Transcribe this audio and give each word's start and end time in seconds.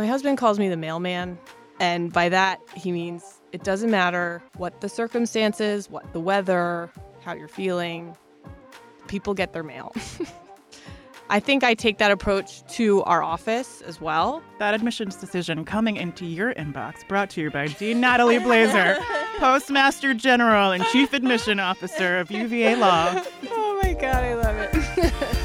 My 0.00 0.06
husband 0.06 0.38
calls 0.38 0.58
me 0.58 0.70
the 0.70 0.78
mailman, 0.78 1.38
and 1.78 2.10
by 2.10 2.30
that, 2.30 2.58
he 2.74 2.90
means 2.90 3.22
it 3.52 3.64
doesn't 3.64 3.90
matter 3.90 4.42
what 4.56 4.80
the 4.80 4.88
circumstances, 4.88 5.90
what 5.90 6.10
the 6.14 6.20
weather, 6.20 6.90
how 7.22 7.34
you're 7.34 7.48
feeling, 7.48 8.16
people 9.08 9.34
get 9.34 9.52
their 9.52 9.62
mail. 9.62 9.92
I 11.28 11.38
think 11.38 11.62
I 11.64 11.74
take 11.74 11.98
that 11.98 12.10
approach 12.10 12.66
to 12.76 13.02
our 13.02 13.22
office 13.22 13.82
as 13.82 14.00
well. 14.00 14.42
That 14.58 14.72
admissions 14.72 15.16
decision 15.16 15.66
coming 15.66 15.98
into 15.98 16.24
your 16.24 16.54
inbox 16.54 17.06
brought 17.06 17.28
to 17.30 17.42
you 17.42 17.50
by 17.50 17.66
Dean 17.66 18.00
Natalie 18.00 18.38
Blazer, 18.38 18.96
Postmaster 19.38 20.14
General 20.14 20.70
and 20.70 20.82
Chief 20.86 21.12
Admission 21.12 21.60
Officer 21.60 22.16
of 22.16 22.30
UVA 22.30 22.76
Law. 22.76 23.22
Oh 23.50 23.82
my 23.82 23.92
God, 23.94 24.24
I 24.24 24.34
love 24.34 24.56
it. 24.56 25.36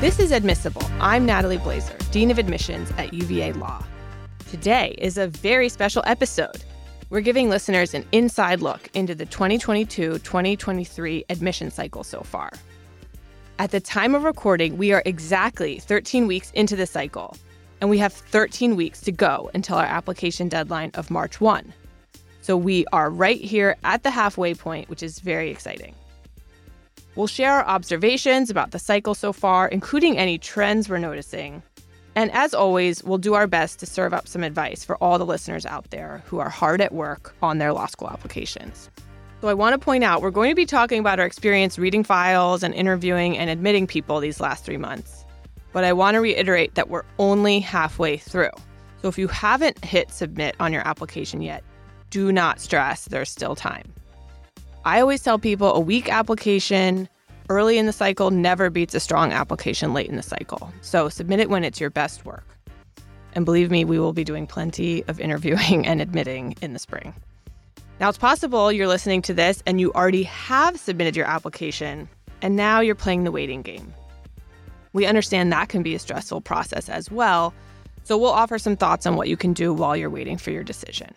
This 0.00 0.20
is 0.20 0.30
Admissible. 0.30 0.84
I'm 1.00 1.26
Natalie 1.26 1.58
Blazer, 1.58 1.96
Dean 2.12 2.30
of 2.30 2.38
Admissions 2.38 2.88
at 2.98 3.12
UVA 3.12 3.52
Law. 3.54 3.82
Today 4.48 4.94
is 4.96 5.18
a 5.18 5.26
very 5.26 5.68
special 5.68 6.04
episode. 6.06 6.62
We're 7.10 7.20
giving 7.20 7.50
listeners 7.50 7.94
an 7.94 8.06
inside 8.12 8.60
look 8.60 8.88
into 8.94 9.16
the 9.16 9.26
2022 9.26 10.20
2023 10.20 11.24
admission 11.28 11.72
cycle 11.72 12.04
so 12.04 12.20
far. 12.20 12.52
At 13.58 13.72
the 13.72 13.80
time 13.80 14.14
of 14.14 14.22
recording, 14.22 14.78
we 14.78 14.92
are 14.92 15.02
exactly 15.04 15.80
13 15.80 16.28
weeks 16.28 16.52
into 16.52 16.76
the 16.76 16.86
cycle, 16.86 17.36
and 17.80 17.90
we 17.90 17.98
have 17.98 18.12
13 18.12 18.76
weeks 18.76 19.00
to 19.00 19.10
go 19.10 19.50
until 19.52 19.78
our 19.78 19.84
application 19.84 20.48
deadline 20.48 20.92
of 20.94 21.10
March 21.10 21.40
1. 21.40 21.74
So 22.40 22.56
we 22.56 22.86
are 22.92 23.10
right 23.10 23.40
here 23.40 23.76
at 23.82 24.04
the 24.04 24.10
halfway 24.10 24.54
point, 24.54 24.88
which 24.88 25.02
is 25.02 25.18
very 25.18 25.50
exciting. 25.50 25.96
We'll 27.18 27.26
share 27.26 27.54
our 27.54 27.66
observations 27.66 28.48
about 28.48 28.70
the 28.70 28.78
cycle 28.78 29.12
so 29.12 29.32
far, 29.32 29.66
including 29.66 30.16
any 30.16 30.38
trends 30.38 30.88
we're 30.88 30.98
noticing. 30.98 31.64
And 32.14 32.30
as 32.30 32.54
always, 32.54 33.02
we'll 33.02 33.18
do 33.18 33.34
our 33.34 33.48
best 33.48 33.80
to 33.80 33.86
serve 33.86 34.14
up 34.14 34.28
some 34.28 34.44
advice 34.44 34.84
for 34.84 34.96
all 35.02 35.18
the 35.18 35.26
listeners 35.26 35.66
out 35.66 35.90
there 35.90 36.22
who 36.26 36.38
are 36.38 36.48
hard 36.48 36.80
at 36.80 36.94
work 36.94 37.34
on 37.42 37.58
their 37.58 37.72
law 37.72 37.86
school 37.86 38.08
applications. 38.08 38.88
So 39.40 39.48
I 39.48 39.54
want 39.54 39.72
to 39.72 39.84
point 39.84 40.04
out 40.04 40.22
we're 40.22 40.30
going 40.30 40.52
to 40.52 40.54
be 40.54 40.64
talking 40.64 41.00
about 41.00 41.18
our 41.18 41.26
experience 41.26 41.76
reading 41.76 42.04
files 42.04 42.62
and 42.62 42.72
interviewing 42.72 43.36
and 43.36 43.50
admitting 43.50 43.88
people 43.88 44.20
these 44.20 44.38
last 44.38 44.64
three 44.64 44.76
months. 44.76 45.24
But 45.72 45.82
I 45.82 45.94
want 45.94 46.14
to 46.14 46.20
reiterate 46.20 46.76
that 46.76 46.88
we're 46.88 47.02
only 47.18 47.58
halfway 47.58 48.16
through. 48.16 48.52
So 49.02 49.08
if 49.08 49.18
you 49.18 49.26
haven't 49.26 49.84
hit 49.84 50.12
submit 50.12 50.54
on 50.60 50.72
your 50.72 50.86
application 50.86 51.42
yet, 51.42 51.64
do 52.10 52.30
not 52.30 52.60
stress, 52.60 53.06
there's 53.06 53.28
still 53.28 53.56
time. 53.56 53.92
I 54.88 55.02
always 55.02 55.22
tell 55.22 55.38
people 55.38 55.74
a 55.74 55.80
weak 55.80 56.10
application 56.10 57.10
early 57.50 57.76
in 57.76 57.84
the 57.84 57.92
cycle 57.92 58.30
never 58.30 58.70
beats 58.70 58.94
a 58.94 59.00
strong 59.00 59.32
application 59.32 59.92
late 59.92 60.08
in 60.08 60.16
the 60.16 60.22
cycle. 60.22 60.72
So 60.80 61.10
submit 61.10 61.40
it 61.40 61.50
when 61.50 61.62
it's 61.62 61.78
your 61.78 61.90
best 61.90 62.24
work. 62.24 62.46
And 63.34 63.44
believe 63.44 63.70
me, 63.70 63.84
we 63.84 63.98
will 63.98 64.14
be 64.14 64.24
doing 64.24 64.46
plenty 64.46 65.04
of 65.04 65.20
interviewing 65.20 65.86
and 65.86 66.00
admitting 66.00 66.54
in 66.62 66.72
the 66.72 66.78
spring. 66.78 67.12
Now, 68.00 68.08
it's 68.08 68.16
possible 68.16 68.72
you're 68.72 68.88
listening 68.88 69.20
to 69.22 69.34
this 69.34 69.62
and 69.66 69.78
you 69.78 69.92
already 69.92 70.22
have 70.22 70.80
submitted 70.80 71.16
your 71.16 71.26
application, 71.26 72.08
and 72.40 72.56
now 72.56 72.80
you're 72.80 72.94
playing 72.94 73.24
the 73.24 73.30
waiting 73.30 73.60
game. 73.60 73.92
We 74.94 75.04
understand 75.04 75.52
that 75.52 75.68
can 75.68 75.82
be 75.82 75.94
a 75.96 75.98
stressful 75.98 76.40
process 76.40 76.88
as 76.88 77.10
well, 77.10 77.52
so 78.04 78.16
we'll 78.16 78.30
offer 78.30 78.58
some 78.58 78.74
thoughts 78.74 79.04
on 79.04 79.16
what 79.16 79.28
you 79.28 79.36
can 79.36 79.52
do 79.52 79.74
while 79.74 79.94
you're 79.94 80.08
waiting 80.08 80.38
for 80.38 80.50
your 80.50 80.64
decision. 80.64 81.14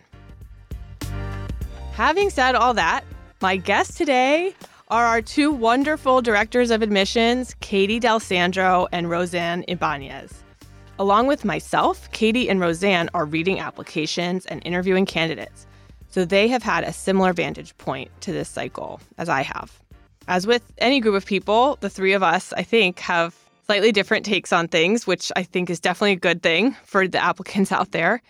Having 1.94 2.28
said 2.28 2.54
all 2.54 2.74
that, 2.74 3.02
my 3.42 3.56
guests 3.56 3.98
today 3.98 4.54
are 4.86 5.04
our 5.04 5.20
two 5.20 5.50
wonderful 5.50 6.22
directors 6.22 6.70
of 6.70 6.80
admissions, 6.80 7.56
Katie 7.58 7.98
Delsandro 7.98 8.86
and 8.92 9.10
Rosanne 9.10 9.64
Ibanez. 9.66 10.32
Along 11.00 11.26
with 11.26 11.44
myself, 11.44 12.08
Katie 12.12 12.48
and 12.48 12.60
Rosanne 12.60 13.10
are 13.14 13.24
reading 13.24 13.58
applications 13.58 14.46
and 14.46 14.64
interviewing 14.64 15.06
candidates. 15.06 15.66
So 16.08 16.24
they 16.24 16.46
have 16.46 16.62
had 16.62 16.84
a 16.84 16.92
similar 16.92 17.32
vantage 17.32 17.76
point 17.78 18.12
to 18.20 18.32
this 18.32 18.48
cycle 18.48 19.00
as 19.18 19.28
I 19.28 19.42
have. 19.42 19.76
As 20.28 20.46
with 20.46 20.62
any 20.78 21.00
group 21.00 21.16
of 21.16 21.26
people, 21.26 21.78
the 21.80 21.90
three 21.90 22.12
of 22.12 22.22
us, 22.22 22.52
I 22.52 22.62
think, 22.62 23.00
have 23.00 23.34
slightly 23.66 23.90
different 23.90 24.24
takes 24.24 24.52
on 24.52 24.68
things, 24.68 25.04
which 25.04 25.32
I 25.34 25.42
think 25.42 25.68
is 25.68 25.80
definitely 25.80 26.12
a 26.12 26.16
good 26.16 26.44
thing 26.44 26.76
for 26.84 27.08
the 27.08 27.18
applicants 27.18 27.72
out 27.72 27.90
there. 27.90 28.22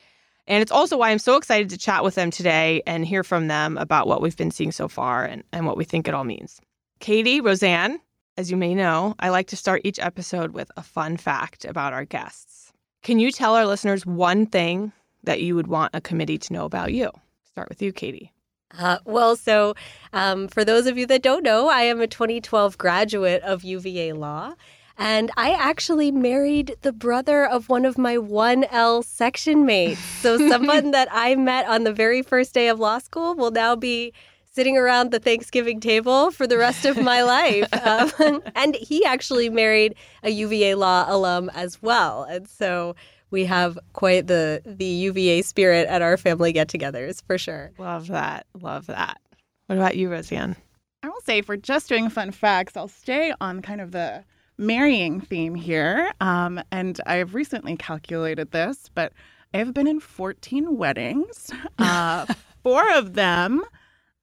And 0.47 0.61
it's 0.61 0.73
also 0.73 0.97
why 0.97 1.11
I'm 1.11 1.19
so 1.19 1.37
excited 1.37 1.71
to 1.71 1.79
chat 1.79 2.03
with 2.03 2.15
them 2.15 2.31
today 2.31 2.83
and 2.87 3.07
hear 3.07 3.23
from 3.23 3.49
them 3.49 3.79
about 3.79 4.07
what 4.07 4.21
we've 4.21 4.37
been 4.37 4.51
seeing 4.51 4.73
so 4.73 4.89
far 4.89 5.25
and, 5.25 5.45
and 5.53 5.67
what 5.67 5.77
we 5.77 5.85
think 5.85 6.09
it 6.09 6.15
all 6.15 6.25
means. 6.25 6.61
Katie, 6.99 7.41
Rosanne, 7.41 8.01
as 8.37 8.51
you 8.51 8.57
may 8.57 8.75
know, 8.75 9.15
I 9.19 9.29
like 9.29 9.49
to 9.49 9.57
start 9.57 9.83
each 9.85 9.99
episode 10.01 10.53
with 10.53 10.71
a 10.77 10.83
fun 10.83 11.17
fact 11.17 11.65
about 11.65 11.93
our 11.93 12.05
guests. 12.05 12.73
Can 13.03 13.19
you 13.19 13.31
tell 13.31 13.55
our 13.55 13.67
listeners 13.67 14.07
one 14.07 14.47
thing 14.47 14.93
that 15.25 15.43
you 15.43 15.55
would 15.55 15.67
want 15.67 15.95
a 15.95 16.01
committee 16.01 16.39
to 16.39 16.53
know 16.53 16.65
about 16.65 16.93
you? 16.93 17.11
Start 17.45 17.69
with 17.69 17.83
you, 17.83 17.93
Katie. 17.93 18.33
Uh, 18.79 18.99
well, 19.05 19.37
so 19.37 19.75
um, 20.13 20.49
for 20.49 20.65
those 20.65 20.87
of 20.87 20.97
you 20.97 21.07
that 21.07 21.23
don't 21.23 21.43
know, 21.43 21.69
I 21.69 21.83
am 21.83 22.01
a 22.01 22.07
2012 22.07 22.79
graduate 22.79 23.43
of 23.43 23.65
UVA 23.65 24.13
Law. 24.13 24.55
And 25.03 25.33
I 25.37 25.51
actually 25.51 26.13
married 26.13 26.77
the 26.83 26.93
brother 26.93 27.45
of 27.45 27.69
one 27.69 27.85
of 27.85 27.99
my 27.99 28.17
1L 28.17 29.05
section 29.05 29.67
mates. 29.67 29.99
So, 29.99 30.39
someone 30.49 30.93
that 30.93 31.09
I 31.11 31.35
met 31.35 31.67
on 31.67 31.83
the 31.83 31.93
very 31.93 32.23
first 32.23 32.55
day 32.55 32.69
of 32.69 32.79
law 32.79 32.99
school 32.99 33.35
will 33.35 33.51
now 33.51 33.75
be 33.75 34.13
sitting 34.53 34.79
around 34.79 35.11
the 35.11 35.19
Thanksgiving 35.19 35.81
table 35.81 36.31
for 36.31 36.47
the 36.47 36.57
rest 36.57 36.85
of 36.85 36.97
my 37.03 37.23
life. 37.23 37.69
Um, 37.83 38.43
and 38.55 38.77
he 38.77 39.05
actually 39.05 39.51
married 39.51 39.97
a 40.23 40.31
UVA 40.31 40.77
Law 40.77 41.05
alum 41.09 41.51
as 41.53 41.83
well. 41.83 42.23
And 42.23 42.49
so, 42.49 42.95
we 43.33 43.45
have 43.47 43.77
quite 43.95 44.29
the 44.29 44.63
the 44.65 44.85
UVA 44.85 45.43
spirit 45.43 45.89
at 45.89 46.01
our 46.01 46.17
family 46.17 46.53
get-togethers 46.53 47.25
for 47.27 47.39
sure. 47.39 47.73
Love 47.77 48.07
that. 48.07 48.47
Love 48.61 48.87
that. 48.87 49.21
What 49.67 49.79
about 49.79 49.97
you, 49.97 50.13
Rosanne? 50.13 50.55
I 51.03 51.09
will 51.09 51.21
say, 51.23 51.43
for 51.43 51.57
just 51.57 51.89
doing 51.89 52.09
fun 52.09 52.31
facts, 52.31 52.77
I'll 52.77 52.87
stay 52.87 53.35
on 53.41 53.63
kind 53.63 53.81
of 53.81 53.91
the 53.91 54.23
marrying 54.63 55.21
theme 55.21 55.55
here. 55.55 56.13
Um, 56.21 56.61
and 56.71 57.01
I've 57.07 57.35
recently 57.35 57.77
calculated 57.77 58.53
this, 58.53 58.89
but 58.95 59.13
I 59.53 59.59
have 59.59 59.75
been 59.75 59.87
in 59.87 60.01
14 60.01 60.77
weddings. 60.77 61.51
Uh, 61.79 62.27
four 62.63 62.89
of 62.97 63.15
them 63.15 63.61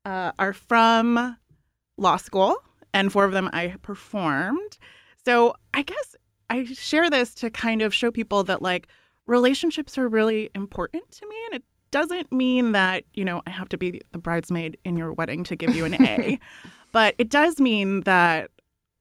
uh, 0.06 0.32
are 0.40 0.54
from 0.54 1.36
law 1.98 2.16
school, 2.16 2.56
and 2.94 3.12
four 3.12 3.26
of 3.26 3.34
them 3.34 3.50
I 3.52 3.76
performed. 3.82 4.78
So 5.26 5.56
I 5.74 5.82
guess 5.82 6.16
I 6.50 6.64
share 6.64 7.10
this 7.10 7.34
to 7.36 7.50
kind 7.50 7.82
of 7.82 7.94
show 7.94 8.12
people 8.12 8.44
that 8.46 8.62
like 8.62 8.88
relationships 9.28 9.98
are 9.98 10.08
really 10.08 10.50
important 10.56 11.12
to 11.12 11.28
me 11.28 11.36
and 11.48 11.56
it 11.56 11.64
doesn't 11.92 12.32
mean 12.32 12.72
that, 12.72 13.04
you 13.14 13.26
know, 13.26 13.42
I 13.46 13.50
have 13.50 13.70
to 13.70 13.78
be 13.78 14.02
the 14.12 14.18
bridesmaid 14.18 14.78
in 14.86 14.96
your 14.96 15.14
wedding 15.14 15.44
to 15.46 15.56
give 15.56 15.76
you 15.76 15.86
an 15.86 16.02
A. 16.02 16.40
but 16.92 17.16
it 17.18 17.30
does 17.30 17.60
mean 17.60 18.02
that 18.02 18.52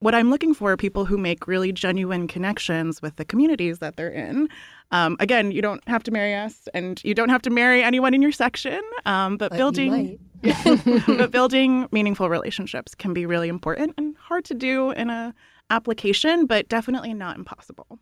what 0.01 0.15
I'm 0.15 0.31
looking 0.31 0.55
for 0.55 0.73
are 0.73 0.77
people 0.77 1.05
who 1.05 1.19
make 1.19 1.47
really 1.47 1.73
genuine 1.73 2.29
connections 2.29 3.03
with 3.03 3.17
the 3.17 3.25
communities 3.25 3.81
that 3.81 3.97
they're 3.97 4.11
in. 4.11 4.49
Um, 4.91 5.17
again, 5.19 5.51
you 5.51 5.61
don't 5.61 5.87
have 5.89 6.03
to 6.05 6.11
marry 6.11 6.35
us, 6.35 6.69
and 6.73 7.03
you 7.05 7.15
don't 7.15 7.29
have 7.29 7.43
to 7.43 7.51
marry 7.51 7.83
anyone 7.83 8.15
in 8.15 8.23
your 8.23 8.33
section. 8.33 8.81
Um, 9.07 9.37
but, 9.37 9.51
But 9.51 9.57
building, 9.59 10.19
but 11.07 11.31
building 11.31 11.89
meaningful 11.91 12.29
relationships 12.29 12.95
can 12.95 13.13
be 13.13 13.27
really 13.27 13.49
important 13.49 13.95
and 13.99 14.17
hard 14.17 14.45
to 14.47 14.55
do 14.55 14.93
in 14.93 15.11
a 15.11 15.35
application, 15.71 16.47
but 16.47 16.69
definitely 16.69 17.13
not 17.13 17.37
impossible. 17.37 17.99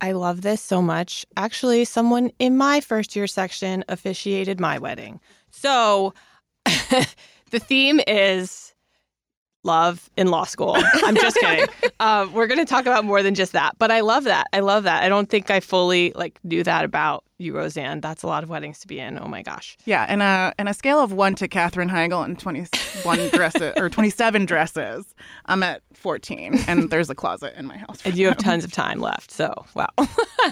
I 0.00 0.12
love 0.12 0.42
this 0.42 0.62
so 0.62 0.80
much. 0.80 1.26
Actually, 1.36 1.84
someone 1.84 2.30
in 2.38 2.56
my 2.56 2.80
first 2.80 3.16
year 3.16 3.26
section 3.26 3.84
officiated 3.88 4.60
my 4.60 4.78
wedding. 4.78 5.20
So 5.50 6.14
the 6.64 7.58
theme 7.58 8.00
is 8.06 8.67
love 9.64 10.08
in 10.16 10.28
law 10.28 10.44
school. 10.44 10.74
I'm 10.76 11.16
just 11.16 11.36
kidding. 11.40 11.66
Uh, 12.00 12.28
we're 12.32 12.46
going 12.46 12.58
to 12.58 12.64
talk 12.64 12.86
about 12.86 13.04
more 13.04 13.22
than 13.22 13.34
just 13.34 13.52
that, 13.52 13.76
but 13.78 13.90
I 13.90 14.00
love 14.00 14.24
that. 14.24 14.46
I 14.52 14.60
love 14.60 14.84
that. 14.84 15.02
I 15.02 15.08
don't 15.08 15.28
think 15.28 15.50
I 15.50 15.60
fully 15.60 16.12
like 16.14 16.38
knew 16.44 16.62
that 16.62 16.84
about 16.84 17.24
you, 17.38 17.56
Rosanne. 17.56 18.00
That's 18.00 18.22
a 18.22 18.26
lot 18.26 18.42
of 18.42 18.48
weddings 18.48 18.78
to 18.80 18.86
be 18.86 18.98
in. 18.98 19.18
Oh 19.18 19.28
my 19.28 19.42
gosh. 19.42 19.76
Yeah, 19.84 20.06
and 20.08 20.22
a 20.22 20.52
and 20.58 20.68
a 20.68 20.74
scale 20.74 21.00
of 21.00 21.12
one 21.12 21.34
to 21.36 21.48
Katherine 21.48 21.88
Heigl 21.88 22.24
and 22.24 22.38
twenty 22.38 22.66
one 23.02 23.28
dresses 23.32 23.74
or 23.76 23.88
twenty 23.88 24.10
seven 24.10 24.44
dresses. 24.44 25.14
I'm 25.46 25.62
at 25.62 25.82
fourteen, 25.94 26.58
and 26.66 26.90
there's 26.90 27.10
a 27.10 27.14
closet 27.14 27.54
in 27.56 27.66
my 27.66 27.76
house. 27.76 28.00
And 28.04 28.16
you 28.16 28.26
have 28.26 28.38
tons 28.38 28.64
of 28.64 28.72
time 28.72 29.00
left. 29.00 29.30
So 29.30 29.64
wow. 29.74 29.88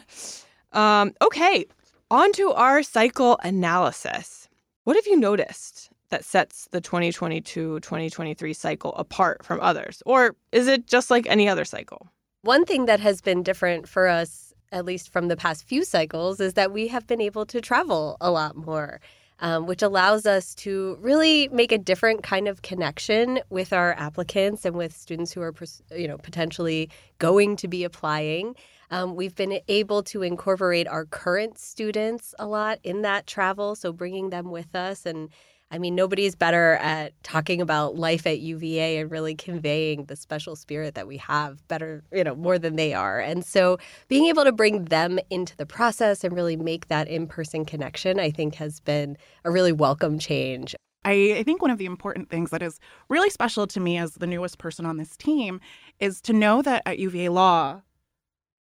um, 0.73 1.13
okay, 1.23 1.67
on 2.11 2.33
to 2.33 2.53
our 2.53 2.83
cycle 2.83 3.39
analysis. 3.43 4.49
What 4.85 4.95
have 4.95 5.07
you 5.07 5.17
noticed 5.17 5.91
that 6.11 6.25
sets 6.25 6.69
the 6.73 6.81
2022 6.81 7.81
2023 7.81 8.53
cycle 8.53 8.95
apart 8.95 9.45
from 9.45 9.61
others? 9.61 10.03
Or 10.07 10.35
is 10.53 10.69
it 10.69 10.87
just 10.87 11.11
like 11.11 11.27
any 11.27 11.49
other 11.49 11.65
cycle? 11.65 12.09
One 12.43 12.65
thing 12.65 12.87
that 12.87 13.01
has 13.01 13.21
been 13.21 13.43
different 13.43 13.89
for 13.89 14.07
us, 14.07 14.53
at 14.73 14.85
least 14.85 15.13
from 15.13 15.29
the 15.29 15.37
past 15.37 15.65
few 15.65 15.85
cycles, 15.85 16.41
is 16.41 16.55
that 16.55 16.73
we 16.73 16.89
have 16.89 17.07
been 17.07 17.21
able 17.21 17.47
to 17.47 17.61
travel 17.61 18.17
a 18.21 18.31
lot 18.31 18.57
more. 18.57 19.01
Um, 19.39 19.67
which 19.67 19.83
allows 19.83 20.25
us 20.25 20.55
to 20.55 20.97
really 20.99 21.49
make 21.49 21.71
a 21.71 21.77
different 21.77 22.23
kind 22.23 22.49
of 22.49 22.63
connection 22.63 23.41
with 23.51 23.71
our 23.75 23.93
applicants 23.93 24.65
and 24.65 24.75
with 24.75 24.97
students 24.97 25.31
who 25.31 25.43
are, 25.43 25.53
you 25.95 26.09
know, 26.09 26.17
potentially 26.17 26.89
going 27.19 27.57
to 27.57 27.69
be 27.69 27.85
applying. 27.85 28.57
Um, 28.91 29.15
we've 29.15 29.35
been 29.35 29.61
able 29.69 30.03
to 30.05 30.23
incorporate 30.23 30.87
our 30.89 31.05
current 31.05 31.59
students 31.59 32.35
a 32.39 32.47
lot 32.47 32.79
in 32.83 33.03
that 33.03 33.27
travel, 33.27 33.75
so 33.75 33.93
bringing 33.93 34.31
them 34.31 34.51
with 34.51 34.75
us 34.75 35.07
and 35.07 35.31
I 35.71 35.79
mean, 35.79 35.97
nobody's 35.97 36.37
better 36.37 36.75
at 36.75 37.13
talking 37.25 37.61
about 37.61 37.97
life 37.97 38.25
at 38.27 38.39
UVA 38.39 38.99
and 38.99 39.11
really 39.11 39.35
conveying 39.35 40.05
the 40.05 40.15
special 40.15 40.55
spirit 40.55 40.95
that 40.95 41.09
we 41.09 41.17
have 41.17 41.67
better, 41.67 42.05
you 42.13 42.23
know, 42.23 42.37
more 42.37 42.57
than 42.57 42.77
they 42.77 42.95
are. 42.95 43.19
And 43.19 43.45
so 43.45 43.79
being 44.07 44.27
able 44.27 44.45
to 44.45 44.53
bring 44.53 44.85
them 44.85 45.19
into 45.29 45.57
the 45.57 45.67
process 45.67 46.23
and 46.23 46.37
really 46.37 46.57
make 46.57 46.87
that 46.87 47.09
in 47.09 47.27
person 47.27 47.65
connection, 47.65 48.21
I 48.21 48.31
think 48.31 48.55
has 48.55 48.79
been 48.79 49.19
a 49.45 49.51
really 49.51 49.73
welcome 49.73 50.21
change. 50.21 50.77
I, 51.05 51.37
I 51.39 51.43
think 51.43 51.63
one 51.63 51.73
of 51.73 51.79
the 51.79 51.87
important 51.87 52.31
things 52.31 52.51
that 52.51 52.63
is 52.63 52.79
really 53.09 53.31
special 53.31 53.67
to 53.67 53.81
me 53.81 53.99
as 53.99 54.15
the 54.15 54.27
newest 54.27 54.59
person 54.59 54.87
on 54.87 54.99
this 54.99 55.17
team 55.17 55.61
is 55.99 56.21
to 56.23 56.33
know 56.33 56.63
that 56.63 56.83
at 56.87 57.01
UVA 57.01 57.29
Law, 57.29 57.83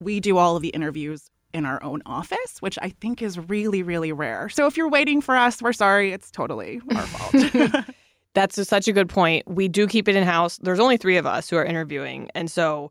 we 0.01 0.21
do 0.21 0.39
all 0.39 0.57
of 0.57 0.63
the 0.63 0.69
interviews 0.69 1.31
in 1.53 1.65
our 1.65 1.83
own 1.83 2.03
office, 2.07 2.61
which 2.61 2.79
I 2.83 2.91
think 2.91 3.23
is 3.23 3.39
really, 3.39 3.83
really 3.83 4.13
rare. 4.13 4.49
So 4.49 4.67
if 4.67 4.77
you're 4.77 4.91
waiting 4.91 5.21
for 5.21 5.37
us, 5.37 5.63
we're 5.63 5.73
sorry. 5.73 6.13
It's 6.13 6.31
totally 6.31 6.81
our 6.95 7.03
fault. 7.07 7.85
That's 8.35 8.69
such 8.69 8.87
a 8.87 8.93
good 8.93 9.09
point. 9.09 9.49
We 9.49 9.67
do 9.67 9.87
keep 9.87 10.09
it 10.09 10.17
in 10.17 10.25
house. 10.25 10.59
There's 10.59 10.81
only 10.81 10.99
three 10.99 11.17
of 11.17 11.25
us 11.25 11.49
who 11.49 11.57
are 11.57 11.65
interviewing, 11.65 12.31
and 12.35 12.51
so 12.51 12.91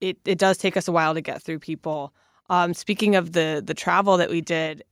it 0.00 0.16
it 0.24 0.38
does 0.38 0.56
take 0.56 0.76
us 0.76 0.86
a 0.86 0.92
while 0.92 1.14
to 1.14 1.20
get 1.20 1.42
through 1.42 1.58
people. 1.58 2.14
Um, 2.48 2.74
speaking 2.74 3.16
of 3.16 3.32
the 3.32 3.60
the 3.64 3.74
travel 3.74 4.16
that 4.18 4.30
we 4.30 4.40
did, 4.40 4.84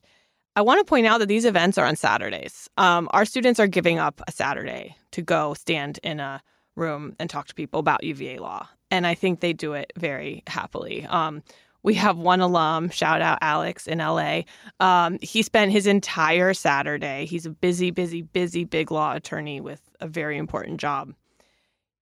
I 0.57 0.63
want 0.63 0.81
to 0.81 0.85
point 0.85 1.07
out 1.07 1.19
that 1.19 1.29
these 1.29 1.45
events 1.45 1.79
are 1.79 1.87
on 1.87 1.95
Saturdays. 1.95 2.69
Um, 2.79 3.09
our 3.13 3.25
students 3.25 3.61
are 3.61 3.69
giving 3.69 4.01
up 4.01 4.21
a 4.27 4.33
Saturday 4.33 4.97
to 5.13 5.23
go 5.23 5.55
stand 5.55 6.01
in 6.03 6.19
a 6.19 6.43
room 6.77 7.15
and 7.19 7.29
talk 7.29 7.47
to 7.49 7.55
people 7.55 7.81
about 7.81 8.05
UVA 8.05 8.39
law, 8.39 8.69
and 8.91 9.07
I 9.07 9.15
think 9.15 9.41
they 9.41 9.53
do 9.53 9.75
it 9.75 9.93
very 9.97 10.43
happily. 10.47 11.07
Um, 11.07 11.43
we 11.83 11.95
have 11.95 12.17
one 12.17 12.41
alum, 12.41 12.91
shout 12.91 13.21
out 13.21 13.39
Alex 13.41 13.87
in 13.87 13.99
LA. 13.99 14.43
Um, 14.79 15.19
he 15.21 15.43
spent 15.43 15.73
his 15.73 15.87
entire 15.87 16.55
Saturday, 16.55 17.27
he's 17.27 17.47
a 17.47 17.51
busy, 17.51 17.91
busy, 17.91 18.23
busy 18.23 18.65
big 18.65 18.91
law 18.91 19.15
attorney 19.15 19.61
with 19.61 19.81
a 20.01 20.07
very 20.07 20.39
important 20.39 20.81
job. 20.81 21.13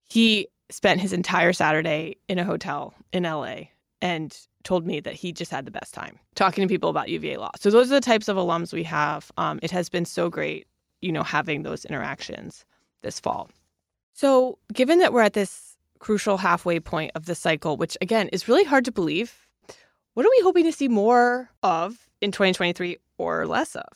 He 0.09 0.49
spent 0.71 1.01
his 1.01 1.13
entire 1.13 1.53
Saturday 1.53 2.17
in 2.29 2.39
a 2.39 2.45
hotel 2.45 2.95
in 3.13 3.25
LA 3.25 3.63
and 4.03 4.37
told 4.63 4.87
me 4.87 5.01
that 5.01 5.15
he 5.15 5.33
just 5.33 5.51
had 5.51 5.65
the 5.65 5.71
best 5.71 5.95
time 5.95 6.19
talking 6.35 6.67
to 6.67 6.73
people 6.73 6.91
about 6.91 7.09
UVA 7.09 7.37
law. 7.37 7.51
So 7.57 7.71
those 7.71 7.91
are 7.91 7.95
the 7.95 8.01
types 8.01 8.29
of 8.29 8.37
alums 8.37 8.73
we 8.73 8.85
have. 8.85 9.31
Um, 9.37 9.59
it 9.63 9.71
has 9.71 9.89
been 9.89 10.05
so 10.05 10.29
great, 10.29 10.67
you 11.01 11.13
know, 11.13 11.23
having 11.23 11.63
those 11.63 11.85
interactions 11.85 12.65
this 13.03 13.19
fall. 13.19 13.51
So 14.21 14.59
given 14.71 14.99
that 14.99 15.15
we're 15.15 15.23
at 15.23 15.33
this 15.33 15.79
crucial 15.99 16.37
halfway 16.37 16.79
point 16.79 17.11
of 17.15 17.25
the 17.25 17.35
cycle, 17.35 17.79
which 17.79 17.97
again 18.03 18.29
is 18.29 18.49
really 18.49 18.65
hard 18.65 18.85
to 18.85 18.93
believe 18.93 19.47
what 20.13 20.27
are 20.27 20.31
we 20.37 20.43
hoping 20.43 20.65
to 20.65 20.73
see 20.73 20.89
more 20.89 21.49
of 21.63 22.11
in 22.21 22.31
2023 22.31 22.99
or 23.17 23.47
less 23.47 23.75
of? 23.75 23.89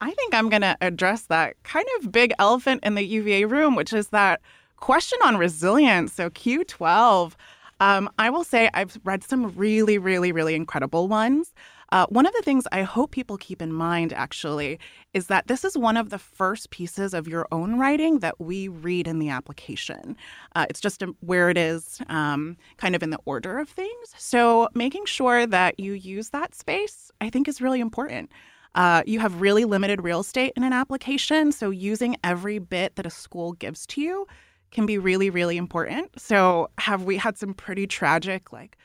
I 0.00 0.10
think 0.10 0.34
I'm 0.34 0.48
going 0.48 0.62
to 0.62 0.76
address 0.80 1.26
that 1.26 1.62
kind 1.62 1.86
of 2.00 2.10
big 2.10 2.32
elephant 2.40 2.82
in 2.82 2.96
the 2.96 3.04
UVA 3.04 3.44
room, 3.44 3.76
which 3.76 3.92
is 3.92 4.08
that 4.08 4.40
question 4.78 5.20
on 5.22 5.36
resilience. 5.36 6.12
So, 6.12 6.28
Q12. 6.28 7.34
Um, 7.78 8.10
I 8.18 8.30
will 8.30 8.44
say 8.44 8.68
I've 8.74 8.98
read 9.04 9.22
some 9.22 9.54
really, 9.56 9.96
really, 9.96 10.32
really 10.32 10.56
incredible 10.56 11.06
ones. 11.06 11.52
Uh, 11.92 12.06
one 12.06 12.24
of 12.24 12.32
the 12.32 12.40
things 12.40 12.66
I 12.72 12.82
hope 12.84 13.10
people 13.10 13.36
keep 13.36 13.60
in 13.60 13.70
mind, 13.70 14.14
actually, 14.14 14.78
is 15.12 15.26
that 15.26 15.46
this 15.46 15.62
is 15.62 15.76
one 15.76 15.98
of 15.98 16.08
the 16.08 16.18
first 16.18 16.70
pieces 16.70 17.12
of 17.12 17.28
your 17.28 17.46
own 17.52 17.78
writing 17.78 18.20
that 18.20 18.40
we 18.40 18.66
read 18.66 19.06
in 19.06 19.18
the 19.18 19.28
application. 19.28 20.16
Uh, 20.56 20.64
it's 20.70 20.80
just 20.80 21.02
a, 21.02 21.14
where 21.20 21.50
it 21.50 21.58
is 21.58 22.00
um, 22.08 22.56
kind 22.78 22.96
of 22.96 23.02
in 23.02 23.10
the 23.10 23.18
order 23.26 23.58
of 23.58 23.68
things. 23.68 24.14
So 24.16 24.68
making 24.74 25.04
sure 25.04 25.46
that 25.46 25.78
you 25.78 25.92
use 25.92 26.30
that 26.30 26.54
space, 26.54 27.10
I 27.20 27.28
think, 27.28 27.46
is 27.46 27.60
really 27.60 27.80
important. 27.80 28.32
Uh, 28.74 29.02
you 29.06 29.20
have 29.20 29.42
really 29.42 29.66
limited 29.66 30.00
real 30.00 30.20
estate 30.20 30.54
in 30.56 30.62
an 30.62 30.72
application, 30.72 31.52
so 31.52 31.68
using 31.68 32.16
every 32.24 32.58
bit 32.58 32.96
that 32.96 33.04
a 33.04 33.10
school 33.10 33.52
gives 33.52 33.86
to 33.88 34.00
you 34.00 34.26
can 34.70 34.86
be 34.86 34.96
really, 34.96 35.28
really 35.28 35.58
important. 35.58 36.18
So, 36.18 36.70
have 36.78 37.02
we 37.02 37.18
had 37.18 37.36
some 37.36 37.52
pretty 37.52 37.86
tragic, 37.86 38.50
like, 38.50 38.78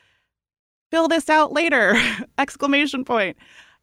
fill 0.90 1.08
this 1.08 1.28
out 1.28 1.52
later 1.52 1.94
exclamation 2.38 3.04
point. 3.04 3.36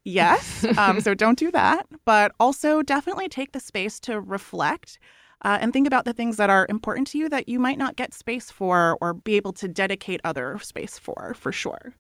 Yes 0.04 0.66
um, 0.78 1.02
so 1.02 1.14
don't 1.16 1.40
do 1.40 1.52
that 1.52 1.88
but 2.06 2.32
also 2.40 2.82
definitely 2.82 3.28
take 3.28 3.52
the 3.52 3.60
space 3.60 4.00
to 4.02 4.22
reflect 4.22 5.00
uh, 5.44 5.58
and 5.60 5.74
think 5.74 5.88
about 5.88 6.06
the 6.06 6.14
things 6.14 6.38
that 6.38 6.50
are 6.50 6.66
important 6.70 7.08
to 7.08 7.18
you 7.18 7.30
that 7.30 7.50
you 7.50 7.60
might 7.60 7.78
not 7.78 7.96
get 7.96 8.14
space 8.14 8.50
for 8.50 8.98
or 9.02 9.14
be 9.14 9.36
able 9.36 9.54
to 9.54 9.68
dedicate 9.68 10.22
other 10.24 10.58
space 10.60 10.98
for 10.98 11.36
for 11.38 11.52
sure. 11.52 11.94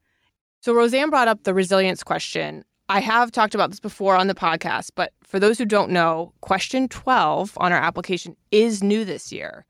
So 0.62 0.74
Rosanne 0.74 1.10
brought 1.10 1.28
up 1.28 1.44
the 1.44 1.54
resilience 1.54 2.04
question. 2.04 2.64
I 2.90 3.00
have 3.00 3.32
talked 3.32 3.56
about 3.56 3.72
this 3.72 3.80
before 3.80 4.16
on 4.16 4.28
the 4.28 4.36
podcast 4.36 4.92
but 4.96 5.12
for 5.24 5.40
those 5.40 5.58
who 5.58 5.66
don't 5.66 5.92
know 5.92 6.32
question 6.42 6.88
12 6.88 7.58
on 7.58 7.72
our 7.72 7.80
application 7.80 8.36
is 8.52 8.84
new 8.84 9.04
this 9.04 9.32
year. 9.32 9.66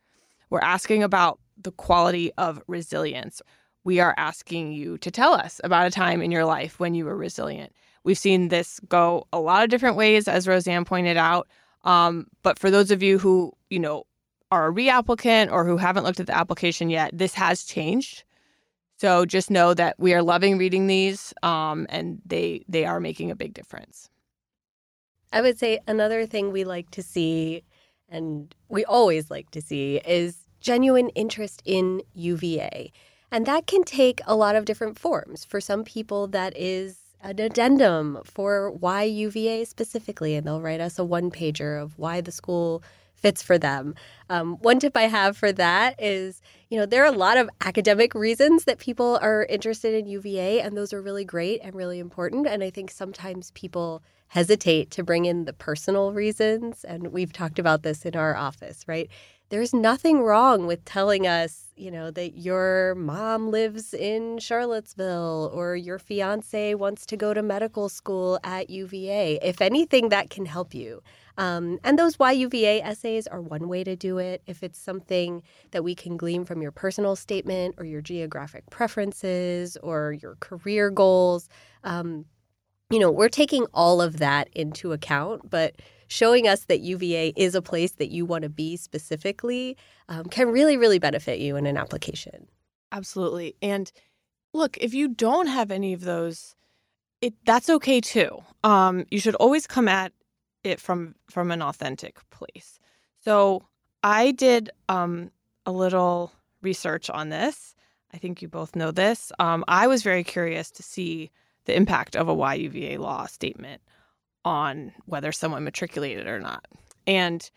We're 0.49 0.59
asking 0.59 1.03
about 1.03 1.39
the 1.57 1.71
quality 1.71 2.31
of 2.37 2.61
resilience 2.67 3.41
we 3.85 3.99
are 3.99 4.13
asking 4.17 4.73
you 4.73 4.97
to 4.97 5.09
tell 5.09 5.33
us 5.33 5.61
about 5.63 5.87
a 5.87 5.91
time 5.91 6.21
in 6.21 6.31
your 6.31 6.43
life 6.43 6.79
when 6.79 6.95
you 6.95 7.05
were 7.05 7.15
resilient. 7.15 7.71
We've 8.03 8.17
seen 8.17 8.49
this 8.49 8.81
go 8.89 9.27
a 9.31 9.39
lot 9.39 9.63
of 9.63 9.69
different 9.69 9.95
ways, 9.95 10.27
as 10.27 10.47
Rosanne 10.47 10.85
pointed 10.85 11.15
out. 11.15 11.47
Um, 11.85 12.27
but 12.43 12.59
for 12.59 12.69
those 12.69 12.91
of 12.91 13.01
you 13.01 13.17
who, 13.19 13.53
you 13.69 13.79
know, 13.79 14.05
are 14.51 14.67
a 14.67 14.73
reapplicant 14.73 15.51
or 15.51 15.65
who 15.65 15.77
haven't 15.77 16.03
looked 16.03 16.19
at 16.19 16.27
the 16.27 16.35
application 16.35 16.89
yet, 16.89 17.11
this 17.13 17.33
has 17.35 17.63
changed. 17.63 18.23
So 18.97 19.25
just 19.25 19.51
know 19.51 19.73
that 19.73 19.95
we 19.99 20.13
are 20.13 20.23
loving 20.23 20.57
reading 20.57 20.87
these, 20.87 21.33
um, 21.43 21.85
and 21.89 22.21
they 22.25 22.63
they 22.67 22.85
are 22.85 22.99
making 22.99 23.29
a 23.29 23.35
big 23.35 23.53
difference. 23.53 24.09
I 25.33 25.41
would 25.41 25.59
say 25.59 25.79
another 25.85 26.25
thing 26.25 26.51
we 26.51 26.63
like 26.63 26.89
to 26.91 27.03
see, 27.03 27.63
and 28.07 28.55
we 28.69 28.85
always 28.85 29.29
like 29.29 29.51
to 29.51 29.61
see, 29.61 29.97
is 30.05 30.37
genuine 30.61 31.09
interest 31.09 31.61
in 31.65 32.01
UVA. 32.13 32.91
And 33.35 33.45
that 33.47 33.67
can 33.67 33.83
take 33.83 34.21
a 34.25 34.33
lot 34.33 34.55
of 34.55 34.63
different 34.63 34.97
forms. 34.97 35.43
For 35.43 35.59
some 35.59 35.83
people, 35.83 36.25
that 36.27 36.55
is 36.55 36.99
an 37.19 37.37
addendum 37.41 38.21
for 38.23 38.71
why 38.71 39.03
UVA 39.03 39.65
specifically, 39.65 40.35
and 40.35 40.47
they'll 40.47 40.61
write 40.61 40.79
us 40.79 40.97
a 40.97 41.03
one 41.03 41.29
pager 41.29 41.77
of 41.77 41.99
why 41.99 42.21
the 42.21 42.31
school 42.31 42.81
fits 43.13 43.43
for 43.43 43.57
them. 43.57 43.93
Um, 44.29 44.55
one 44.61 44.79
tip 44.79 44.95
I 44.95 45.09
have 45.09 45.35
for 45.35 45.51
that 45.51 46.01
is, 46.01 46.41
you 46.69 46.77
know, 46.77 46.85
there 46.85 47.03
are 47.03 47.13
a 47.13 47.17
lot 47.17 47.35
of 47.35 47.49
academic 47.59 48.15
reasons 48.15 48.63
that 48.63 48.79
people 48.79 49.19
are 49.21 49.45
interested 49.49 49.93
in 49.93 50.07
UVA, 50.07 50.61
and 50.61 50.77
those 50.77 50.93
are 50.93 51.01
really 51.01 51.25
great 51.25 51.59
and 51.61 51.75
really 51.75 51.99
important. 51.99 52.47
And 52.47 52.63
I 52.63 52.69
think 52.69 52.89
sometimes 52.89 53.51
people 53.51 54.01
hesitate 54.29 54.91
to 54.91 55.03
bring 55.03 55.25
in 55.25 55.43
the 55.43 55.53
personal 55.53 56.13
reasons. 56.13 56.83
And 56.83 57.07
we've 57.07 57.33
talked 57.33 57.59
about 57.59 57.83
this 57.83 58.05
in 58.05 58.15
our 58.15 58.35
office, 58.35 58.85
right? 58.87 59.09
There's 59.49 59.73
nothing 59.73 60.21
wrong 60.21 60.65
with 60.65 60.83
telling 60.85 61.27
us, 61.27 61.71
you 61.75 61.91
know, 61.91 62.09
that 62.11 62.37
your 62.37 62.95
mom 62.95 63.51
lives 63.51 63.93
in 63.93 64.39
Charlottesville 64.39 65.51
or 65.53 65.75
your 65.75 65.99
fiance 65.99 66.73
wants 66.73 67.05
to 67.05 67.17
go 67.17 67.33
to 67.33 67.43
medical 67.43 67.87
school 67.87 68.39
at 68.43 68.69
UVA. 68.69 69.39
If 69.41 69.61
anything, 69.61 70.09
that 70.09 70.29
can 70.29 70.45
help 70.45 70.73
you. 70.73 71.01
Um, 71.37 71.79
and 71.83 71.99
those 71.99 72.17
why 72.17 72.31
UVA 72.31 72.81
essays 72.81 73.27
are 73.27 73.41
one 73.41 73.67
way 73.67 73.83
to 73.83 73.95
do 73.95 74.17
it. 74.17 74.41
If 74.47 74.63
it's 74.63 74.79
something 74.79 75.43
that 75.71 75.83
we 75.83 75.93
can 75.93 76.17
glean 76.17 76.45
from 76.45 76.61
your 76.61 76.71
personal 76.71 77.15
statement 77.15 77.75
or 77.77 77.85
your 77.85 78.01
geographic 78.01 78.69
preferences 78.71 79.77
or 79.83 80.13
your 80.13 80.37
career 80.39 80.89
goals, 80.89 81.49
um, 81.83 82.25
you 82.89 82.99
know, 82.99 83.11
we're 83.11 83.29
taking 83.29 83.65
all 83.73 84.01
of 84.01 84.17
that 84.17 84.49
into 84.53 84.91
account, 84.91 85.49
but 85.49 85.75
showing 86.07 86.47
us 86.47 86.65
that 86.65 86.81
UVA 86.81 87.33
is 87.35 87.55
a 87.55 87.61
place 87.61 87.93
that 87.93 88.09
you 88.09 88.25
want 88.25 88.43
to 88.43 88.49
be 88.49 88.77
specifically 88.77 89.77
um, 90.09 90.25
can 90.25 90.49
really, 90.49 90.77
really 90.77 90.99
benefit 90.99 91.39
you 91.39 91.55
in 91.55 91.65
an 91.65 91.77
application. 91.77 92.47
Absolutely. 92.91 93.55
And 93.61 93.91
look, 94.53 94.77
if 94.77 94.93
you 94.93 95.07
don't 95.07 95.47
have 95.47 95.71
any 95.71 95.93
of 95.93 96.01
those, 96.01 96.55
it 97.21 97.33
that's 97.45 97.69
okay 97.69 98.01
too. 98.01 98.43
Um, 98.63 99.05
you 99.09 99.19
should 99.19 99.35
always 99.35 99.67
come 99.67 99.87
at 99.87 100.11
it 100.63 100.79
from 100.79 101.15
from 101.29 101.51
an 101.51 101.61
authentic 101.61 102.17
place. 102.29 102.79
So 103.23 103.63
I 104.03 104.31
did 104.31 104.69
um, 104.89 105.31
a 105.65 105.71
little 105.71 106.31
research 106.61 107.09
on 107.09 107.29
this. 107.29 107.75
I 108.13 108.17
think 108.17 108.41
you 108.41 108.47
both 108.47 108.75
know 108.75 108.91
this. 108.91 109.31
Um, 109.39 109.63
I 109.67 109.87
was 109.87 110.03
very 110.03 110.23
curious 110.23 110.71
to 110.71 110.83
see 110.83 111.31
the 111.65 111.75
impact 111.75 112.15
of 112.15 112.29
a 112.29 112.35
YUVA 112.35 112.99
law 112.99 113.25
statement 113.25 113.81
on 114.45 114.93
whether 115.05 115.31
someone 115.31 115.63
matriculated 115.63 116.27
or 116.27 116.39
not. 116.39 116.65
And 117.05 117.49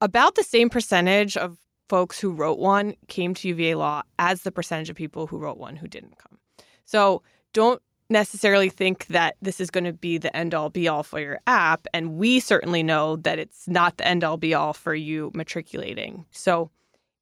about 0.00 0.34
the 0.34 0.42
same 0.42 0.68
percentage 0.68 1.36
of 1.36 1.56
folks 1.88 2.18
who 2.18 2.32
wrote 2.32 2.58
one 2.58 2.94
came 3.08 3.34
to 3.34 3.48
UVA 3.48 3.74
law 3.76 4.02
as 4.18 4.42
the 4.42 4.52
percentage 4.52 4.90
of 4.90 4.96
people 4.96 5.26
who 5.26 5.38
wrote 5.38 5.58
one 5.58 5.76
who 5.76 5.88
didn't 5.88 6.18
come. 6.18 6.38
So 6.84 7.22
don't 7.52 7.80
necessarily 8.10 8.68
think 8.68 9.06
that 9.06 9.36
this 9.40 9.60
is 9.60 9.70
going 9.70 9.84
to 9.84 9.92
be 9.92 10.18
the 10.18 10.34
end 10.36 10.54
all 10.54 10.70
be 10.70 10.88
all 10.88 11.02
for 11.02 11.20
your 11.20 11.40
app. 11.46 11.86
And 11.94 12.16
we 12.16 12.40
certainly 12.40 12.82
know 12.82 13.16
that 13.16 13.38
it's 13.38 13.66
not 13.66 13.96
the 13.96 14.06
end 14.06 14.24
all 14.24 14.36
be 14.36 14.54
all 14.54 14.72
for 14.72 14.94
you 14.94 15.30
matriculating. 15.34 16.26
So 16.30 16.70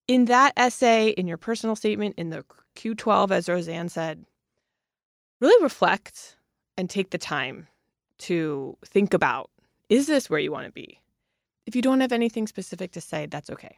in 0.09 0.25
that 0.26 0.52
essay, 0.57 1.11
in 1.11 1.28
your 1.28 1.37
personal 1.37 1.76
statement, 1.76 2.16
in 2.19 2.31
the 2.31 2.45
Q12, 2.76 3.31
as 3.31 3.49
Rosanne 3.49 3.88
said, 3.88 4.25
really 5.40 5.62
reflect 5.62 6.37
and 6.76 6.88
take 6.88 7.11
the 7.11 7.19
time 7.19 7.69
to 8.23 8.76
think 8.85 9.14
about 9.14 9.50
is 9.88 10.07
this 10.07 10.31
where 10.31 10.41
you 10.41 10.50
want 10.50 10.67
to 10.67 10.73
be? 10.73 11.00
If 11.67 11.76
you 11.76 11.83
don't 11.83 12.00
have 12.00 12.12
anything 12.12 12.47
specific 12.47 12.93
to 12.93 13.00
say, 13.00 13.26
that's 13.26 13.50
okay. 13.50 13.76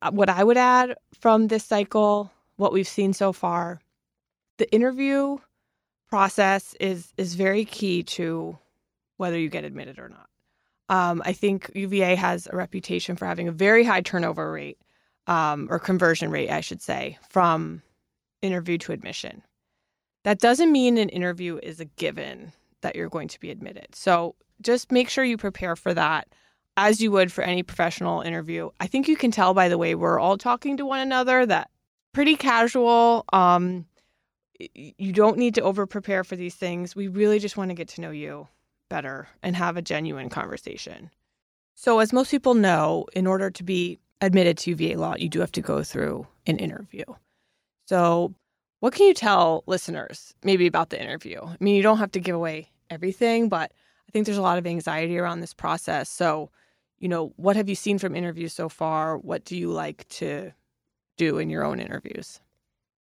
Uh, 0.00 0.10
what 0.12 0.28
I 0.28 0.44
would 0.44 0.56
add 0.56 0.96
from 1.20 1.48
this 1.48 1.64
cycle, 1.64 2.30
what 2.56 2.72
we've 2.72 2.88
seen 2.88 3.12
so 3.12 3.32
far, 3.32 3.80
the 4.58 4.72
interview 4.72 5.38
process 6.08 6.74
is 6.78 7.12
is 7.16 7.34
very 7.34 7.64
key 7.64 8.02
to 8.02 8.58
whether 9.16 9.38
you 9.38 9.48
get 9.48 9.64
admitted 9.64 9.98
or 9.98 10.08
not. 10.08 10.28
Um, 10.88 11.22
I 11.24 11.32
think 11.32 11.70
UVA 11.74 12.14
has 12.16 12.46
a 12.46 12.56
reputation 12.56 13.16
for 13.16 13.26
having 13.26 13.48
a 13.48 13.52
very 13.52 13.84
high 13.84 14.02
turnover 14.02 14.52
rate 14.52 14.78
um, 15.26 15.68
or 15.70 15.78
conversion 15.78 16.30
rate, 16.30 16.50
I 16.50 16.60
should 16.60 16.82
say, 16.82 17.18
from 17.30 17.82
interview 18.42 18.78
to 18.78 18.92
admission. 18.92 19.42
That 20.24 20.38
doesn't 20.38 20.70
mean 20.70 20.98
an 20.98 21.08
interview 21.08 21.58
is 21.62 21.80
a 21.80 21.84
given 21.84 22.52
that 22.82 22.94
you're 22.96 23.08
going 23.08 23.28
to 23.28 23.40
be 23.40 23.50
admitted. 23.50 23.88
So 23.94 24.34
just 24.60 24.92
make 24.92 25.08
sure 25.08 25.24
you 25.24 25.36
prepare 25.36 25.74
for 25.76 25.94
that 25.94 26.28
as 26.76 27.00
you 27.00 27.10
would 27.10 27.32
for 27.32 27.42
any 27.42 27.62
professional 27.62 28.22
interview. 28.22 28.70
I 28.80 28.86
think 28.86 29.08
you 29.08 29.16
can 29.16 29.30
tell 29.30 29.54
by 29.54 29.68
the 29.68 29.78
way 29.78 29.94
we're 29.94 30.20
all 30.20 30.38
talking 30.38 30.76
to 30.76 30.86
one 30.86 31.00
another 31.00 31.44
that 31.46 31.70
pretty 32.12 32.36
casual. 32.36 33.24
Um, 33.32 33.86
you 34.74 35.12
don't 35.12 35.38
need 35.38 35.54
to 35.56 35.62
over 35.62 35.86
prepare 35.86 36.24
for 36.24 36.36
these 36.36 36.54
things. 36.54 36.94
We 36.94 37.08
really 37.08 37.38
just 37.38 37.56
want 37.56 37.70
to 37.70 37.74
get 37.74 37.88
to 37.88 38.00
know 38.00 38.10
you 38.10 38.46
better 38.88 39.28
and 39.42 39.56
have 39.56 39.76
a 39.76 39.82
genuine 39.82 40.28
conversation. 40.28 41.10
So, 41.74 41.98
as 41.98 42.12
most 42.12 42.30
people 42.30 42.54
know, 42.54 43.06
in 43.14 43.26
order 43.26 43.50
to 43.50 43.64
be 43.64 43.98
admitted 44.20 44.58
to 44.58 44.70
UVA 44.70 44.96
law, 44.96 45.16
you 45.16 45.28
do 45.28 45.40
have 45.40 45.52
to 45.52 45.60
go 45.60 45.82
through 45.82 46.26
an 46.46 46.58
interview. 46.58 47.04
So, 47.86 48.34
what 48.82 48.92
can 48.92 49.06
you 49.06 49.14
tell 49.14 49.62
listeners 49.68 50.34
maybe 50.42 50.66
about 50.66 50.90
the 50.90 51.00
interview? 51.00 51.40
I 51.40 51.56
mean, 51.60 51.76
you 51.76 51.84
don't 51.84 51.98
have 51.98 52.10
to 52.12 52.18
give 52.18 52.34
away 52.34 52.68
everything, 52.90 53.48
but 53.48 53.70
I 54.08 54.10
think 54.10 54.26
there's 54.26 54.38
a 54.38 54.42
lot 54.42 54.58
of 54.58 54.66
anxiety 54.66 55.16
around 55.16 55.38
this 55.38 55.54
process. 55.54 56.10
So, 56.10 56.50
you 56.98 57.08
know, 57.08 57.32
what 57.36 57.54
have 57.54 57.68
you 57.68 57.76
seen 57.76 58.00
from 58.00 58.16
interviews 58.16 58.52
so 58.52 58.68
far? 58.68 59.18
What 59.18 59.44
do 59.44 59.56
you 59.56 59.70
like 59.70 60.08
to 60.08 60.50
do 61.16 61.38
in 61.38 61.48
your 61.48 61.62
own 61.62 61.78
interviews? 61.78 62.40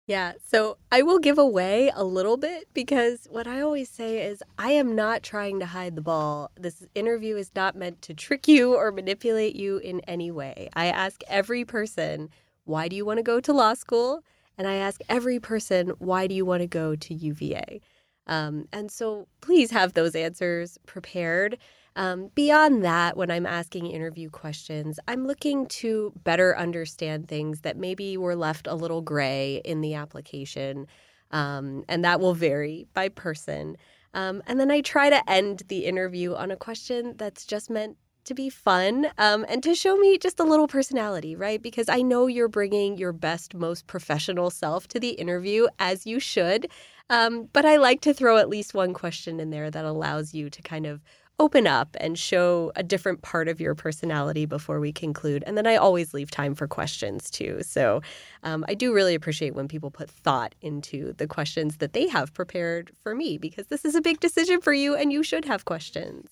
Yeah, 0.08 0.32
so 0.42 0.78
I 0.94 1.02
will 1.02 1.20
give 1.20 1.38
away 1.38 1.92
a 1.94 2.06
little 2.06 2.38
bit 2.38 2.70
because 2.74 3.28
what 3.30 3.46
I 3.46 3.60
always 3.60 3.90
say 3.90 4.26
is 4.26 4.42
I 4.58 4.72
am 4.72 4.96
not 4.96 5.24
trying 5.24 5.60
to 5.60 5.66
hide 5.66 5.98
the 5.98 6.02
ball. 6.02 6.52
This 6.58 6.86
interview 6.96 7.36
is 7.36 7.52
not 7.54 7.76
meant 7.76 8.02
to 8.04 8.14
trick 8.14 8.48
you 8.48 8.76
or 8.76 8.94
manipulate 8.94 9.58
you 9.58 9.80
in 9.80 10.00
any 10.08 10.32
way. 10.32 10.70
I 10.74 10.86
ask 10.86 11.22
every 11.28 11.66
person, 11.66 12.30
why 12.64 12.88
do 12.88 12.96
you 12.96 13.04
want 13.04 13.18
to 13.18 13.24
go 13.24 13.42
to 13.42 13.52
law 13.52 13.74
school? 13.74 14.24
And 14.58 14.68
I 14.68 14.76
ask 14.76 15.02
every 15.10 15.40
person, 15.40 15.90
why 16.00 16.28
do 16.28 16.36
you 16.36 16.46
want 16.46 16.62
to 16.62 16.68
go 16.68 16.96
to 16.96 17.14
UVA? 17.14 17.82
Um, 18.28 18.68
and 18.74 18.92
so 18.92 19.28
please 19.42 19.72
have 19.72 19.94
those 19.94 20.16
answers 20.16 20.78
prepared. 20.86 21.58
Um, 21.96 22.30
beyond 22.36 22.84
that, 22.84 23.16
when 23.16 23.32
I'm 23.32 23.46
asking 23.46 23.88
interview 23.88 24.30
questions, 24.30 25.00
I'm 25.08 25.26
looking 25.28 25.68
to 25.68 26.12
better 26.24 26.58
understand 26.58 27.28
things 27.28 27.62
that 27.62 27.78
maybe 27.78 28.18
were 28.18 28.36
left 28.36 28.68
a 28.68 28.76
little 28.76 29.02
gray 29.02 29.62
in 29.64 29.82
the 29.82 29.94
application. 29.94 30.88
Um, 31.32 31.84
and 31.88 32.04
that 32.04 32.20
will 32.20 32.34
vary 32.34 32.88
by 32.94 33.10
person. 33.10 33.78
Um, 34.14 34.42
and 34.48 34.60
then 34.60 34.72
I 34.72 34.82
try 34.82 35.10
to 35.10 35.30
end 35.30 35.64
the 35.68 35.86
interview 35.86 36.34
on 36.36 36.52
a 36.52 36.56
question 36.56 37.16
that's 37.18 37.46
just 37.46 37.70
meant 37.70 37.98
to 38.26 38.34
be 38.34 38.50
fun 38.50 39.08
um, 39.18 39.46
and 39.48 39.64
to 39.64 39.74
show 39.74 39.96
me 39.98 40.18
just 40.18 40.40
a 40.40 40.44
little 40.44 40.68
personality, 40.68 41.36
right? 41.36 41.62
Because 41.62 41.90
I 41.90 42.02
know 42.02 42.28
you're 42.28 42.48
bringing 42.48 42.98
your 42.98 43.14
best, 43.14 43.54
most 43.54 43.88
professional 43.88 44.50
self 44.50 44.88
to 44.90 45.00
the 45.00 45.12
interview, 45.12 45.68
as 45.80 46.06
you 46.06 46.20
should. 46.20 46.68
Um, 47.10 47.50
but 47.54 47.66
I 47.66 47.78
like 47.78 48.02
to 48.02 48.14
throw 48.14 48.38
at 48.38 48.50
least 48.50 48.74
one 48.74 48.94
question 48.94 49.40
in 49.40 49.52
there 49.52 49.70
that 49.72 49.86
allows 49.86 50.34
you 50.34 50.50
to 50.50 50.62
kind 50.62 50.86
of 50.86 51.02
open 51.40 51.68
up 51.68 51.96
and 52.00 52.18
show 52.18 52.72
a 52.76 52.84
different 52.84 53.22
part 53.22 53.48
of 53.48 53.60
your 53.60 53.76
personality 53.76 54.46
before 54.46 54.80
we 54.80 54.92
conclude. 54.92 55.44
And 55.46 55.58
then 55.58 55.68
I 55.68 55.76
always 55.76 56.14
leave 56.14 56.32
time 56.32 56.56
for 56.56 56.68
questions 56.68 57.30
too. 57.30 57.60
So 57.62 58.02
um, 58.44 58.64
I 58.70 58.74
do 58.74 58.94
really 58.94 59.16
appreciate 59.16 59.54
when 59.54 59.68
people 59.68 59.92
put 59.92 60.10
thought 60.10 60.56
into 60.62 61.14
the 61.14 61.28
questions 61.28 61.78
that 61.78 61.94
they 61.94 62.08
have 62.08 62.34
prepared 62.34 62.92
for 63.04 63.14
me 63.14 63.38
because 63.38 63.68
this 63.68 63.84
is 63.84 63.96
a 63.96 64.02
big 64.02 64.20
decision 64.20 64.62
for 64.62 64.74
you 64.74 64.96
and 64.96 65.12
you 65.12 65.24
should 65.24 65.46
have 65.46 65.66
questions. 65.66 66.30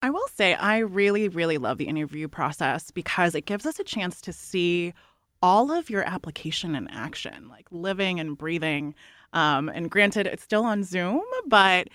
I 0.00 0.10
will 0.10 0.28
say, 0.34 0.54
I 0.54 0.78
really, 0.78 1.28
really 1.28 1.58
love 1.58 1.78
the 1.78 1.88
interview 1.88 2.28
process 2.28 2.90
because 2.90 3.34
it 3.34 3.46
gives 3.46 3.66
us 3.66 3.78
a 3.78 3.84
chance 3.84 4.20
to 4.22 4.32
see 4.32 4.94
all 5.42 5.72
of 5.72 5.90
your 5.90 6.02
application 6.02 6.74
in 6.74 6.88
action, 6.88 7.48
like 7.48 7.66
living 7.70 8.20
and 8.20 8.38
breathing. 8.38 8.94
Um, 9.32 9.68
and 9.68 9.90
granted, 9.90 10.26
it's 10.26 10.42
still 10.42 10.64
on 10.64 10.84
Zoom, 10.84 11.22
but 11.46 11.88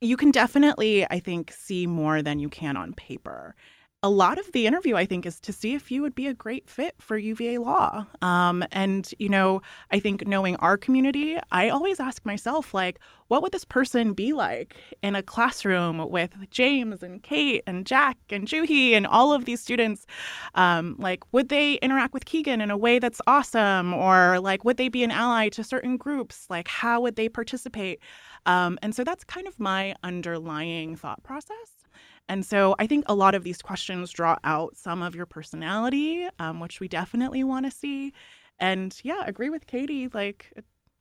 you 0.00 0.16
can 0.16 0.30
definitely, 0.30 1.04
I 1.10 1.20
think, 1.20 1.52
see 1.52 1.86
more 1.86 2.22
than 2.22 2.38
you 2.38 2.48
can 2.48 2.76
on 2.76 2.94
paper 2.94 3.54
a 4.02 4.08
lot 4.08 4.38
of 4.38 4.50
the 4.52 4.66
interview, 4.66 4.96
I 4.96 5.04
think, 5.04 5.26
is 5.26 5.38
to 5.40 5.52
see 5.52 5.74
if 5.74 5.90
you 5.90 6.00
would 6.00 6.14
be 6.14 6.26
a 6.26 6.32
great 6.32 6.70
fit 6.70 6.94
for 6.98 7.18
UVA 7.18 7.58
law. 7.58 8.06
Um, 8.22 8.64
and, 8.72 9.12
you 9.18 9.28
know, 9.28 9.60
I 9.90 10.00
think 10.00 10.26
knowing 10.26 10.56
our 10.56 10.78
community, 10.78 11.36
I 11.52 11.68
always 11.68 12.00
ask 12.00 12.24
myself, 12.24 12.72
like, 12.72 12.98
what 13.28 13.42
would 13.42 13.52
this 13.52 13.64
person 13.66 14.14
be 14.14 14.32
like 14.32 14.74
in 15.02 15.14
a 15.14 15.22
classroom 15.22 16.08
with 16.10 16.30
James 16.50 17.02
and 17.02 17.22
Kate 17.22 17.62
and 17.66 17.84
Jack 17.84 18.16
and 18.30 18.48
Juhi 18.48 18.92
and 18.92 19.06
all 19.06 19.34
of 19.34 19.44
these 19.44 19.60
students? 19.60 20.06
Um, 20.54 20.96
like, 20.98 21.22
would 21.34 21.50
they 21.50 21.74
interact 21.74 22.14
with 22.14 22.24
Keegan 22.24 22.62
in 22.62 22.70
a 22.70 22.78
way 22.78 22.98
that's 23.00 23.20
awesome? 23.26 23.92
Or, 23.92 24.40
like, 24.40 24.64
would 24.64 24.78
they 24.78 24.88
be 24.88 25.04
an 25.04 25.10
ally 25.10 25.50
to 25.50 25.62
certain 25.62 25.98
groups? 25.98 26.46
Like, 26.48 26.68
how 26.68 27.02
would 27.02 27.16
they 27.16 27.28
participate? 27.28 28.00
Um, 28.46 28.78
and 28.82 28.94
so 28.94 29.04
that's 29.04 29.24
kind 29.24 29.46
of 29.46 29.58
my 29.58 29.94
underlying 30.02 30.96
thought 30.96 31.22
process. 31.22 31.80
And 32.28 32.46
so 32.46 32.76
I 32.78 32.86
think 32.86 33.04
a 33.08 33.14
lot 33.14 33.34
of 33.34 33.42
these 33.42 33.60
questions 33.60 34.10
draw 34.10 34.36
out 34.44 34.76
some 34.76 35.02
of 35.02 35.14
your 35.14 35.26
personality, 35.26 36.28
um, 36.38 36.60
which 36.60 36.78
we 36.78 36.88
definitely 36.88 37.42
want 37.42 37.66
to 37.66 37.70
see. 37.70 38.12
And 38.58 38.98
yeah, 39.02 39.22
agree 39.26 39.50
with 39.50 39.66
Katie. 39.66 40.08
Like, 40.12 40.52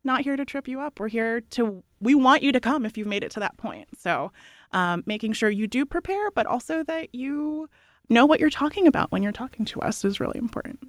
not 0.03 0.21
here 0.21 0.35
to 0.35 0.45
trip 0.45 0.67
you 0.67 0.79
up. 0.79 0.99
We're 0.99 1.09
here 1.09 1.41
to, 1.41 1.83
we 1.99 2.15
want 2.15 2.41
you 2.41 2.51
to 2.51 2.59
come 2.59 2.85
if 2.85 2.97
you've 2.97 3.07
made 3.07 3.23
it 3.23 3.31
to 3.31 3.39
that 3.41 3.57
point. 3.57 3.89
So 3.97 4.31
um, 4.71 5.03
making 5.05 5.33
sure 5.33 5.49
you 5.49 5.67
do 5.67 5.85
prepare, 5.85 6.31
but 6.31 6.45
also 6.45 6.83
that 6.85 7.13
you 7.13 7.69
know 8.09 8.25
what 8.25 8.39
you're 8.39 8.49
talking 8.49 8.87
about 8.87 9.11
when 9.11 9.21
you're 9.21 9.31
talking 9.31 9.65
to 9.65 9.81
us 9.81 10.03
is 10.05 10.19
really 10.19 10.39
important. 10.39 10.79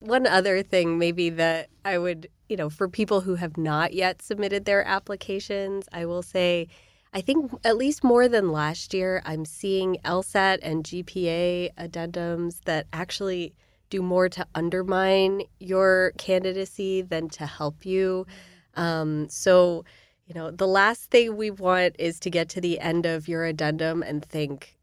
One 0.00 0.26
other 0.26 0.62
thing, 0.62 0.98
maybe 0.98 1.30
that 1.30 1.68
I 1.84 1.98
would, 1.98 2.28
you 2.48 2.56
know, 2.56 2.68
for 2.68 2.88
people 2.88 3.22
who 3.22 3.36
have 3.36 3.56
not 3.56 3.94
yet 3.94 4.20
submitted 4.20 4.64
their 4.64 4.84
applications, 4.84 5.88
I 5.92 6.04
will 6.04 6.22
say, 6.22 6.68
I 7.14 7.22
think 7.22 7.50
at 7.64 7.78
least 7.78 8.04
more 8.04 8.28
than 8.28 8.52
last 8.52 8.92
year, 8.92 9.22
I'm 9.24 9.46
seeing 9.46 9.96
LSAT 10.04 10.58
and 10.60 10.84
GPA 10.84 11.70
addendums 11.78 12.60
that 12.66 12.86
actually 12.92 13.54
do 13.88 14.02
more 14.02 14.28
to 14.28 14.46
undermine 14.54 15.42
your 15.60 16.12
candidacy 16.18 17.00
than 17.00 17.30
to 17.30 17.46
help 17.46 17.86
you. 17.86 18.26
Um, 18.74 19.28
so, 19.30 19.84
you 20.26 20.34
know, 20.34 20.50
the 20.50 20.68
last 20.68 21.10
thing 21.10 21.36
we 21.36 21.50
want 21.50 21.96
is 21.98 22.20
to 22.20 22.30
get 22.30 22.50
to 22.50 22.60
the 22.60 22.80
end 22.80 23.06
of 23.06 23.28
your 23.28 23.44
addendum 23.44 24.02
and 24.02 24.22
think, 24.22 24.75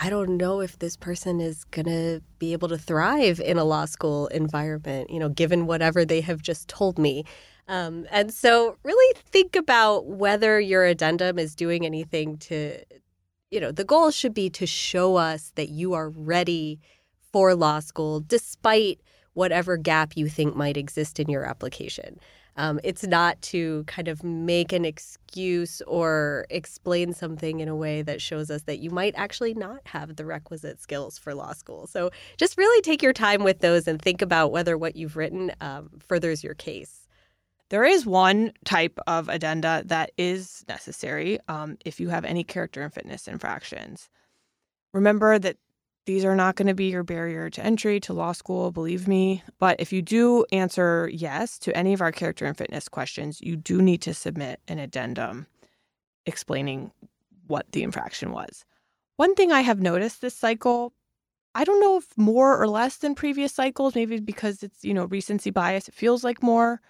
I 0.00 0.10
don't 0.10 0.36
know 0.36 0.60
if 0.60 0.78
this 0.78 0.96
person 0.96 1.40
is 1.40 1.64
going 1.64 1.86
to 1.86 2.22
be 2.38 2.52
able 2.52 2.68
to 2.68 2.78
thrive 2.78 3.40
in 3.40 3.58
a 3.58 3.64
law 3.64 3.84
school 3.84 4.28
environment, 4.28 5.10
you 5.10 5.18
know, 5.18 5.28
given 5.28 5.66
whatever 5.66 6.04
they 6.04 6.20
have 6.20 6.40
just 6.40 6.68
told 6.68 7.00
me. 7.00 7.24
Um, 7.66 8.06
and 8.12 8.32
so, 8.32 8.76
really 8.84 9.20
think 9.26 9.56
about 9.56 10.06
whether 10.06 10.60
your 10.60 10.84
addendum 10.84 11.36
is 11.36 11.56
doing 11.56 11.84
anything 11.84 12.38
to, 12.38 12.78
you 13.50 13.60
know, 13.60 13.72
the 13.72 13.84
goal 13.84 14.12
should 14.12 14.34
be 14.34 14.48
to 14.50 14.66
show 14.66 15.16
us 15.16 15.50
that 15.56 15.68
you 15.68 15.94
are 15.94 16.10
ready 16.10 16.78
for 17.32 17.56
law 17.56 17.80
school 17.80 18.20
despite 18.20 19.00
whatever 19.34 19.76
gap 19.76 20.16
you 20.16 20.28
think 20.28 20.54
might 20.54 20.76
exist 20.76 21.18
in 21.18 21.28
your 21.28 21.44
application. 21.44 22.20
Um, 22.58 22.80
it's 22.82 23.06
not 23.06 23.40
to 23.42 23.84
kind 23.86 24.08
of 24.08 24.24
make 24.24 24.72
an 24.72 24.84
excuse 24.84 25.80
or 25.82 26.44
explain 26.50 27.14
something 27.14 27.60
in 27.60 27.68
a 27.68 27.76
way 27.76 28.02
that 28.02 28.20
shows 28.20 28.50
us 28.50 28.62
that 28.62 28.80
you 28.80 28.90
might 28.90 29.14
actually 29.16 29.54
not 29.54 29.80
have 29.86 30.16
the 30.16 30.24
requisite 30.24 30.80
skills 30.80 31.16
for 31.16 31.34
law 31.34 31.52
school. 31.52 31.86
So 31.86 32.10
just 32.36 32.58
really 32.58 32.82
take 32.82 33.00
your 33.00 33.12
time 33.12 33.44
with 33.44 33.60
those 33.60 33.86
and 33.86 34.02
think 34.02 34.22
about 34.22 34.50
whether 34.50 34.76
what 34.76 34.96
you've 34.96 35.16
written 35.16 35.52
um, 35.60 35.88
furthers 36.00 36.42
your 36.42 36.54
case. 36.54 37.06
There 37.70 37.84
is 37.84 38.04
one 38.04 38.52
type 38.64 38.98
of 39.06 39.28
addenda 39.28 39.84
that 39.86 40.10
is 40.18 40.64
necessary 40.68 41.38
um, 41.46 41.78
if 41.84 42.00
you 42.00 42.08
have 42.08 42.24
any 42.24 42.42
character 42.42 42.82
and 42.82 42.92
fitness 42.92 43.28
infractions. 43.28 44.10
Remember 44.92 45.38
that 45.38 45.58
these 46.08 46.24
are 46.24 46.34
not 46.34 46.56
going 46.56 46.66
to 46.66 46.74
be 46.74 46.86
your 46.86 47.02
barrier 47.02 47.50
to 47.50 47.62
entry 47.62 48.00
to 48.00 48.14
law 48.14 48.32
school, 48.32 48.70
believe 48.70 49.06
me. 49.06 49.42
But 49.58 49.78
if 49.78 49.92
you 49.92 50.00
do 50.00 50.46
answer 50.52 51.10
yes 51.12 51.58
to 51.58 51.76
any 51.76 51.92
of 51.92 52.00
our 52.00 52.12
character 52.12 52.46
and 52.46 52.56
fitness 52.56 52.88
questions, 52.88 53.42
you 53.42 53.56
do 53.56 53.82
need 53.82 54.00
to 54.02 54.14
submit 54.14 54.58
an 54.68 54.78
addendum 54.78 55.46
explaining 56.24 56.92
what 57.46 57.70
the 57.72 57.82
infraction 57.82 58.32
was. 58.32 58.64
One 59.16 59.34
thing 59.34 59.52
I 59.52 59.60
have 59.60 59.82
noticed 59.82 60.22
this 60.22 60.34
cycle, 60.34 60.94
I 61.54 61.64
don't 61.64 61.80
know 61.80 61.98
if 61.98 62.06
more 62.16 62.58
or 62.58 62.68
less 62.68 62.96
than 62.96 63.14
previous 63.14 63.52
cycles, 63.52 63.94
maybe 63.94 64.18
because 64.18 64.62
it's, 64.62 64.82
you 64.82 64.94
know, 64.94 65.04
recency 65.04 65.50
bias, 65.50 65.88
it 65.88 65.94
feels 65.94 66.24
like 66.24 66.42
more. 66.42 66.80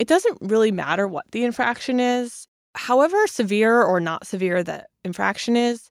It 0.00 0.08
doesn't 0.08 0.38
really 0.40 0.72
matter 0.72 1.06
what 1.06 1.30
the 1.30 1.44
infraction 1.44 2.00
is. 2.00 2.48
however 2.76 3.26
severe 3.26 3.82
or 3.82 4.00
not 4.00 4.26
severe 4.26 4.62
the 4.62 4.84
infraction 5.04 5.56
is, 5.56 5.90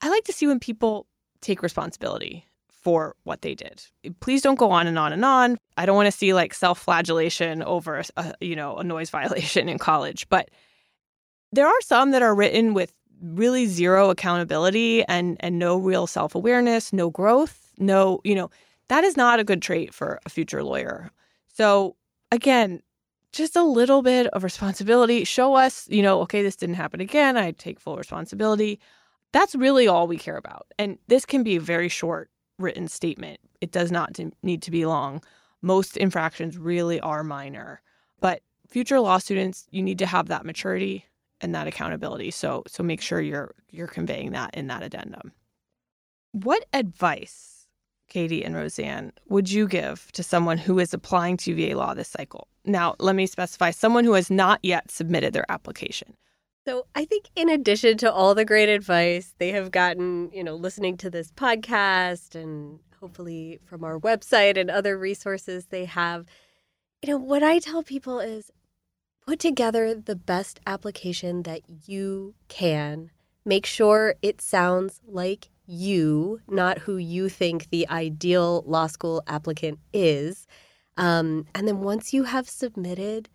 I 0.00 0.08
like 0.08 0.24
to 0.24 0.32
see 0.32 0.46
when 0.46 0.60
people 0.60 1.06
take 1.42 1.62
responsibility 1.62 2.46
for 2.68 3.14
what 3.22 3.42
they 3.42 3.54
did. 3.54 3.84
Please 4.20 4.42
don't 4.42 4.58
go 4.58 4.70
on 4.70 4.86
and 4.86 4.98
on 4.98 5.12
and 5.12 5.24
on. 5.24 5.56
I 5.76 5.86
don't 5.86 5.94
want 5.94 6.06
to 6.06 6.16
see 6.16 6.34
like 6.34 6.52
self-flagellation 6.52 7.62
over 7.62 8.02
a, 8.16 8.34
you 8.40 8.56
know, 8.56 8.76
a 8.76 8.84
noise 8.84 9.10
violation 9.18 9.68
in 9.68 9.78
college, 9.78 10.28
but 10.28 10.50
there 11.52 11.66
are 11.66 11.80
some 11.82 12.10
that 12.10 12.22
are 12.22 12.34
written 12.34 12.74
with 12.74 12.92
really 13.22 13.66
zero 13.66 14.10
accountability 14.10 15.04
and 15.04 15.36
and 15.40 15.58
no 15.58 15.76
real 15.76 16.06
self-awareness, 16.06 16.92
no 16.92 17.10
growth, 17.10 17.72
no, 17.78 18.20
you 18.24 18.34
know, 18.34 18.50
that 18.88 19.04
is 19.04 19.16
not 19.16 19.38
a 19.38 19.44
good 19.44 19.62
trait 19.62 19.94
for 19.94 20.18
a 20.26 20.28
future 20.28 20.64
lawyer. 20.64 21.10
So, 21.54 21.96
again, 22.30 22.82
just 23.32 23.56
a 23.56 23.62
little 23.62 24.02
bit 24.02 24.26
of 24.28 24.44
responsibility. 24.44 25.24
Show 25.24 25.54
us, 25.54 25.88
you 25.88 26.02
know, 26.02 26.20
okay, 26.22 26.42
this 26.42 26.56
didn't 26.56 26.74
happen 26.74 27.00
again. 27.00 27.36
I 27.36 27.52
take 27.52 27.80
full 27.80 27.96
responsibility. 27.96 28.80
That's 29.32 29.54
really 29.54 29.88
all 29.88 30.06
we 30.06 30.18
care 30.18 30.36
about. 30.36 30.66
And 30.78 30.98
this 31.08 31.24
can 31.24 31.42
be 31.42 31.56
a 31.56 31.60
very 31.60 31.88
short 31.88 32.30
written 32.58 32.88
statement. 32.88 33.40
It 33.60 33.72
does 33.72 33.90
not 33.90 34.18
need 34.42 34.62
to 34.62 34.70
be 34.70 34.86
long. 34.86 35.22
Most 35.62 35.96
infractions 35.96 36.58
really 36.58 37.00
are 37.00 37.24
minor. 37.24 37.80
But 38.20 38.42
future 38.68 39.00
law 39.00 39.18
students, 39.18 39.66
you 39.70 39.82
need 39.82 39.98
to 39.98 40.06
have 40.06 40.28
that 40.28 40.44
maturity 40.44 41.06
and 41.40 41.54
that 41.54 41.66
accountability. 41.66 42.30
So 42.30 42.62
so 42.66 42.82
make 42.82 43.00
sure 43.00 43.20
you're 43.20 43.54
you're 43.70 43.88
conveying 43.88 44.32
that 44.32 44.54
in 44.54 44.68
that 44.68 44.82
addendum. 44.82 45.32
What 46.32 46.64
advice, 46.72 47.66
Katie 48.08 48.44
and 48.44 48.54
Rosanne, 48.54 49.12
would 49.28 49.50
you 49.50 49.68
give 49.68 50.10
to 50.12 50.22
someone 50.22 50.56
who 50.56 50.78
is 50.78 50.94
applying 50.94 51.36
to 51.38 51.50
UVA 51.50 51.74
law 51.74 51.94
this 51.94 52.08
cycle? 52.08 52.48
Now, 52.64 52.94
let 52.98 53.16
me 53.16 53.26
specify 53.26 53.70
someone 53.70 54.04
who 54.04 54.14
has 54.14 54.30
not 54.30 54.60
yet 54.62 54.90
submitted 54.90 55.32
their 55.32 55.50
application. 55.50 56.16
So 56.64 56.86
I 56.94 57.04
think 57.04 57.28
in 57.34 57.48
addition 57.48 57.98
to 57.98 58.12
all 58.12 58.36
the 58.36 58.44
great 58.44 58.68
advice 58.68 59.34
they 59.38 59.50
have 59.50 59.72
gotten, 59.72 60.30
you 60.32 60.44
know, 60.44 60.54
listening 60.54 60.96
to 60.98 61.10
this 61.10 61.32
podcast 61.32 62.36
and 62.36 62.78
hopefully 63.00 63.58
from 63.64 63.82
our 63.82 63.98
website 63.98 64.56
and 64.56 64.70
other 64.70 64.96
resources 64.96 65.66
they 65.66 65.86
have, 65.86 66.24
you 67.02 67.10
know, 67.10 67.18
what 67.18 67.42
I 67.42 67.58
tell 67.58 67.82
people 67.82 68.20
is 68.20 68.52
put 69.26 69.40
together 69.40 69.92
the 69.94 70.14
best 70.14 70.60
application 70.64 71.42
that 71.42 71.62
you 71.86 72.34
can. 72.46 73.10
Make 73.44 73.66
sure 73.66 74.14
it 74.22 74.40
sounds 74.40 75.00
like 75.04 75.48
you, 75.66 76.42
not 76.46 76.78
who 76.78 76.96
you 76.96 77.28
think 77.28 77.70
the 77.70 77.88
ideal 77.88 78.62
law 78.68 78.86
school 78.86 79.24
applicant 79.26 79.80
is. 79.92 80.46
Um, 80.96 81.46
and 81.56 81.66
then 81.66 81.80
once 81.80 82.14
you 82.14 82.22
have 82.22 82.48
submitted, 82.48 83.28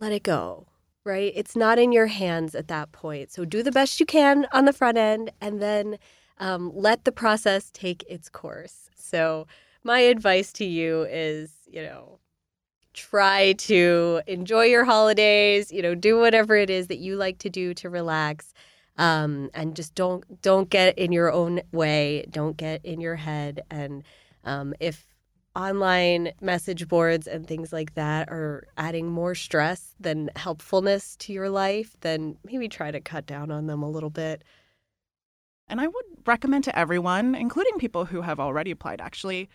let 0.00 0.12
it 0.12 0.22
go 0.22 0.66
right? 1.08 1.32
It's 1.34 1.56
not 1.56 1.78
in 1.78 1.90
your 1.90 2.06
hands 2.06 2.54
at 2.54 2.68
that 2.68 2.92
point. 2.92 3.32
So 3.32 3.44
do 3.44 3.62
the 3.62 3.72
best 3.72 3.98
you 3.98 4.06
can 4.06 4.46
on 4.52 4.66
the 4.66 4.72
front 4.72 4.98
end 4.98 5.32
and 5.40 5.60
then 5.60 5.98
um, 6.38 6.70
let 6.74 7.04
the 7.04 7.10
process 7.10 7.70
take 7.72 8.04
its 8.08 8.28
course. 8.28 8.90
So, 8.94 9.48
my 9.84 10.00
advice 10.00 10.52
to 10.54 10.64
you 10.64 11.06
is, 11.08 11.50
you 11.66 11.82
know, 11.82 12.18
try 12.92 13.52
to 13.54 14.20
enjoy 14.26 14.64
your 14.64 14.84
holidays, 14.84 15.72
you 15.72 15.80
know, 15.80 15.94
do 15.94 16.18
whatever 16.18 16.56
it 16.56 16.68
is 16.68 16.88
that 16.88 16.98
you 16.98 17.16
like 17.16 17.38
to 17.38 17.48
do 17.48 17.72
to 17.74 17.88
relax. 17.88 18.52
Um, 18.98 19.50
and 19.54 19.74
just 19.74 19.94
don't 19.94 20.42
don't 20.42 20.68
get 20.68 20.98
in 20.98 21.12
your 21.12 21.32
own 21.32 21.62
way. 21.72 22.26
Don't 22.30 22.56
get 22.56 22.84
in 22.84 23.00
your 23.00 23.16
head. 23.16 23.62
And 23.70 24.02
um, 24.44 24.74
if 24.80 25.07
online 25.58 26.32
message 26.40 26.86
boards 26.86 27.26
and 27.26 27.46
things 27.46 27.72
like 27.72 27.94
that 27.94 28.28
are 28.28 28.68
adding 28.76 29.08
more 29.08 29.34
stress 29.34 29.94
than 29.98 30.30
helpfulness 30.36 31.16
to 31.16 31.32
your 31.32 31.50
life, 31.50 31.96
then 32.00 32.36
maybe 32.44 32.68
try 32.68 32.90
to 32.90 33.00
cut 33.00 33.26
down 33.26 33.50
on 33.50 33.66
them 33.66 33.82
a 33.82 33.90
little 33.90 34.10
bit. 34.10 34.44
And 35.66 35.80
I 35.80 35.86
would 35.86 36.04
recommend 36.26 36.64
to 36.64 36.78
everyone, 36.78 37.34
including 37.34 37.78
people 37.78 38.04
who 38.04 38.22
have 38.22 38.38
already 38.38 38.70
applied, 38.70 39.00
actually 39.00 39.48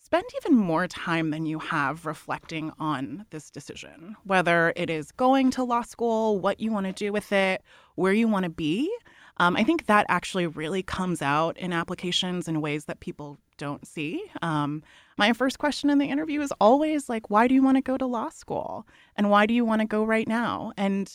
spend 0.00 0.24
even 0.36 0.56
more 0.56 0.86
time 0.86 1.30
than 1.30 1.46
you 1.46 1.58
have 1.58 2.06
reflecting 2.06 2.70
on 2.78 3.24
this 3.30 3.50
decision, 3.50 4.16
whether 4.24 4.72
it 4.76 4.90
is 4.90 5.10
going 5.12 5.50
to 5.50 5.64
law 5.64 5.82
school, 5.82 6.38
what 6.38 6.60
you 6.60 6.70
want 6.70 6.86
to 6.86 6.92
do 6.92 7.12
with 7.12 7.32
it, 7.32 7.62
where 7.96 8.12
you 8.12 8.28
want 8.28 8.44
to 8.44 8.50
be. 8.50 8.90
Um, 9.38 9.56
I 9.56 9.64
think 9.64 9.86
that 9.86 10.06
actually 10.08 10.46
really 10.46 10.82
comes 10.82 11.22
out 11.22 11.56
in 11.58 11.72
applications 11.72 12.48
in 12.48 12.60
ways 12.60 12.84
that 12.84 13.00
people 13.00 13.38
don't 13.58 13.86
see. 13.86 14.22
Um, 14.40 14.82
my 15.18 15.32
first 15.32 15.58
question 15.58 15.90
in 15.90 15.98
the 15.98 16.06
interview 16.06 16.40
is 16.40 16.52
always 16.60 17.08
like, 17.08 17.28
why 17.28 17.46
do 17.46 17.54
you 17.54 17.62
want 17.62 17.76
to 17.76 17.82
go 17.82 17.98
to 17.98 18.06
law 18.06 18.30
school? 18.30 18.86
And 19.16 19.30
why 19.30 19.46
do 19.46 19.52
you 19.52 19.64
want 19.64 19.80
to 19.82 19.86
go 19.86 20.04
right 20.04 20.26
now? 20.26 20.72
And 20.76 21.12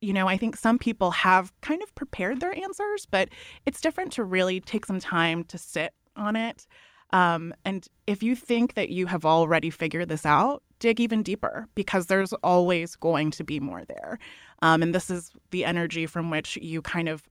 you 0.00 0.12
know, 0.12 0.28
I 0.28 0.36
think 0.36 0.56
some 0.56 0.78
people 0.78 1.10
have 1.12 1.50
kind 1.62 1.82
of 1.82 1.94
prepared 1.94 2.40
their 2.40 2.54
answers, 2.58 3.06
but 3.06 3.30
it's 3.64 3.80
different 3.80 4.12
to 4.12 4.24
really 4.24 4.60
take 4.60 4.84
some 4.84 5.00
time 5.00 5.44
to 5.44 5.56
sit 5.56 5.94
on 6.14 6.36
it. 6.36 6.66
Um, 7.10 7.54
and 7.64 7.86
if 8.06 8.22
you 8.22 8.36
think 8.36 8.74
that 8.74 8.90
you 8.90 9.06
have 9.06 9.24
already 9.24 9.70
figured 9.70 10.10
this 10.10 10.26
out, 10.26 10.62
dig 10.78 11.00
even 11.00 11.22
deeper 11.22 11.68
because 11.74 12.06
there's 12.06 12.34
always 12.34 12.96
going 12.96 13.30
to 13.30 13.44
be 13.44 13.60
more 13.60 13.84
there. 13.84 14.18
Um, 14.60 14.82
and 14.82 14.94
this 14.94 15.08
is 15.08 15.30
the 15.50 15.64
energy 15.64 16.06
from 16.06 16.28
which 16.30 16.58
you 16.58 16.82
kind 16.82 17.08
of 17.08 17.22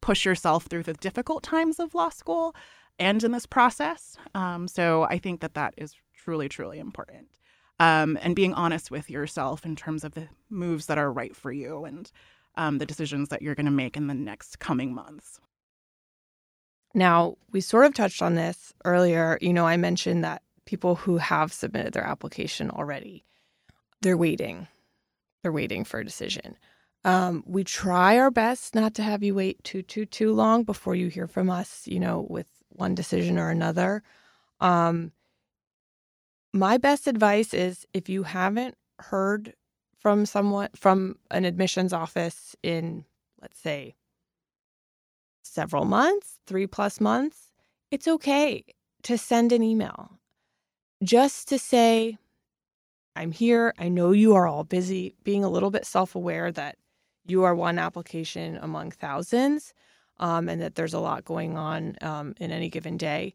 push 0.00 0.24
yourself 0.24 0.66
through 0.66 0.84
the 0.84 0.94
difficult 0.94 1.42
times 1.42 1.78
of 1.78 1.94
law 1.94 2.08
school 2.08 2.54
and 2.98 3.22
in 3.22 3.32
this 3.32 3.46
process. 3.46 4.16
Um, 4.34 4.68
so 4.68 5.04
I 5.04 5.18
think 5.18 5.40
that 5.40 5.54
that 5.54 5.74
is 5.76 5.94
truly, 6.14 6.48
truly 6.48 6.78
important. 6.78 7.28
Um, 7.80 8.18
and 8.22 8.36
being 8.36 8.54
honest 8.54 8.90
with 8.90 9.10
yourself 9.10 9.64
in 9.64 9.74
terms 9.74 10.04
of 10.04 10.12
the 10.12 10.28
moves 10.50 10.86
that 10.86 10.98
are 10.98 11.12
right 11.12 11.34
for 11.34 11.50
you 11.50 11.84
and 11.84 12.10
um, 12.56 12.78
the 12.78 12.86
decisions 12.86 13.30
that 13.30 13.42
you're 13.42 13.54
going 13.54 13.66
to 13.66 13.72
make 13.72 13.96
in 13.96 14.06
the 14.06 14.14
next 14.14 14.58
coming 14.58 14.94
months. 14.94 15.40
Now, 16.94 17.36
we 17.50 17.60
sort 17.60 17.86
of 17.86 17.94
touched 17.94 18.22
on 18.22 18.34
this 18.34 18.72
earlier. 18.84 19.38
You 19.40 19.52
know, 19.52 19.66
I 19.66 19.76
mentioned 19.78 20.22
that 20.24 20.42
people 20.66 20.94
who 20.94 21.16
have 21.16 21.52
submitted 21.52 21.94
their 21.94 22.06
application 22.06 22.70
already, 22.70 23.24
they're 24.02 24.16
waiting. 24.16 24.68
They're 25.42 25.52
waiting 25.52 25.84
for 25.84 26.00
a 26.00 26.04
decision. 26.04 26.56
Um, 27.04 27.42
we 27.46 27.64
try 27.64 28.18
our 28.18 28.30
best 28.30 28.74
not 28.74 28.94
to 28.94 29.02
have 29.02 29.24
you 29.24 29.34
wait 29.34 29.64
too, 29.64 29.82
too, 29.82 30.06
too 30.06 30.32
long 30.32 30.62
before 30.62 30.94
you 30.94 31.08
hear 31.08 31.26
from 31.26 31.50
us, 31.50 31.82
you 31.86 31.98
know, 31.98 32.26
with 32.28 32.46
one 32.76 32.94
decision 32.94 33.38
or 33.38 33.50
another. 33.50 34.02
Um, 34.60 35.12
my 36.52 36.78
best 36.78 37.06
advice 37.06 37.54
is 37.54 37.86
if 37.94 38.08
you 38.08 38.22
haven't 38.22 38.76
heard 38.98 39.54
from 39.98 40.26
someone 40.26 40.68
from 40.74 41.16
an 41.30 41.44
admissions 41.44 41.92
office 41.92 42.54
in, 42.62 43.04
let's 43.40 43.58
say, 43.58 43.94
several 45.42 45.84
months, 45.84 46.38
three 46.46 46.66
plus 46.66 47.00
months, 47.00 47.52
it's 47.90 48.08
okay 48.08 48.64
to 49.02 49.18
send 49.18 49.52
an 49.52 49.62
email 49.62 50.18
just 51.02 51.48
to 51.48 51.58
say, 51.58 52.18
I'm 53.16 53.32
here. 53.32 53.74
I 53.78 53.88
know 53.88 54.12
you 54.12 54.34
are 54.34 54.46
all 54.46 54.64
busy, 54.64 55.14
being 55.24 55.44
a 55.44 55.50
little 55.50 55.70
bit 55.70 55.84
self 55.84 56.14
aware 56.14 56.50
that 56.52 56.76
you 57.26 57.44
are 57.44 57.54
one 57.54 57.78
application 57.78 58.58
among 58.60 58.90
thousands 58.90 59.74
um, 60.18 60.48
and 60.48 60.60
that 60.60 60.74
there's 60.74 60.94
a 60.94 61.00
lot 61.00 61.24
going 61.24 61.56
on 61.56 61.96
um, 62.00 62.34
in 62.38 62.50
any 62.50 62.68
given 62.68 62.96
day. 62.96 63.34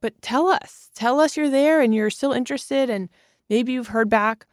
But 0.00 0.20
tell 0.22 0.48
us, 0.48 0.90
tell 0.94 1.20
us 1.20 1.36
you're 1.36 1.50
there 1.50 1.80
and 1.80 1.94
you're 1.94 2.10
still 2.10 2.32
interested, 2.32 2.90
and 2.90 3.08
maybe 3.50 3.72
you've 3.72 3.88
heard 3.88 4.08
back 4.08 4.46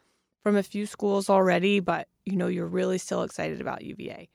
from 0.44 0.56
a 0.56 0.64
few 0.64 0.86
schools 0.86 1.30
already, 1.30 1.80
but 1.80 2.08
you 2.26 2.36
know 2.36 2.48
you're 2.48 2.68
really 2.68 2.98
still 2.98 3.24
excited 3.24 3.62
about 3.62 3.84
UVA. 3.84 4.30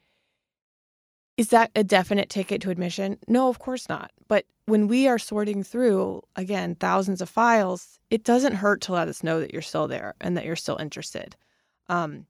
Is 1.36 1.48
that 1.48 1.70
a 1.74 1.82
definite 1.82 2.28
ticket 2.28 2.60
to 2.62 2.70
admission? 2.70 3.16
No, 3.26 3.48
of 3.48 3.58
course 3.58 3.88
not. 3.88 4.10
But 4.28 4.44
when 4.66 4.88
we 4.88 5.08
are 5.08 5.18
sorting 5.18 5.62
through, 5.62 6.22
again, 6.36 6.74
thousands 6.74 7.20
of 7.22 7.30
files, 7.30 7.98
it 8.10 8.24
doesn't 8.24 8.52
hurt 8.52 8.82
to 8.82 8.92
let 8.92 9.08
us 9.08 9.22
know 9.22 9.40
that 9.40 9.52
you're 9.52 9.62
still 9.62 9.88
there 9.88 10.14
and 10.20 10.36
that 10.36 10.44
you're 10.44 10.54
still 10.54 10.76
interested. 10.76 11.34
Um, 11.88 12.26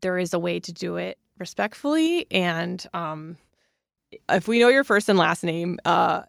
there 0.00 0.18
is 0.18 0.34
a 0.34 0.38
way 0.38 0.58
to 0.60 0.72
do 0.72 0.96
it 0.96 1.18
respectfully 1.38 2.26
and 2.30 2.84
um, 2.94 3.36
if 4.28 4.48
we 4.48 4.58
know 4.58 4.68
your 4.68 4.84
first 4.84 5.08
and 5.08 5.18
last 5.18 5.44
name, 5.44 5.78
uh, 5.84 6.22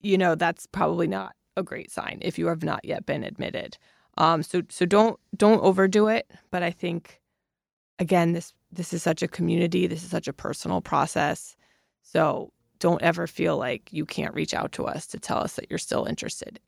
you 0.00 0.18
know 0.18 0.34
that's 0.34 0.66
probably 0.66 1.06
not 1.06 1.34
a 1.56 1.62
great 1.62 1.90
sign 1.90 2.18
if 2.20 2.38
you 2.38 2.46
have 2.46 2.62
not 2.62 2.84
yet 2.84 3.06
been 3.06 3.24
admitted. 3.24 3.76
Um, 4.18 4.42
so 4.42 4.62
so 4.68 4.86
don't 4.86 5.18
don't 5.36 5.62
overdo 5.62 6.08
it. 6.08 6.30
But 6.50 6.62
I 6.62 6.70
think 6.70 7.20
again, 7.98 8.32
this 8.32 8.52
this 8.72 8.92
is 8.92 9.02
such 9.02 9.22
a 9.22 9.28
community. 9.28 9.86
This 9.86 10.02
is 10.02 10.10
such 10.10 10.28
a 10.28 10.32
personal 10.32 10.80
process. 10.80 11.56
So 12.02 12.52
don't 12.78 13.02
ever 13.02 13.26
feel 13.26 13.56
like 13.56 13.92
you 13.92 14.04
can't 14.04 14.34
reach 14.34 14.52
out 14.52 14.72
to 14.72 14.84
us 14.84 15.06
to 15.08 15.18
tell 15.18 15.38
us 15.38 15.54
that 15.56 15.70
you're 15.70 15.78
still 15.78 16.04
interested. 16.04 16.60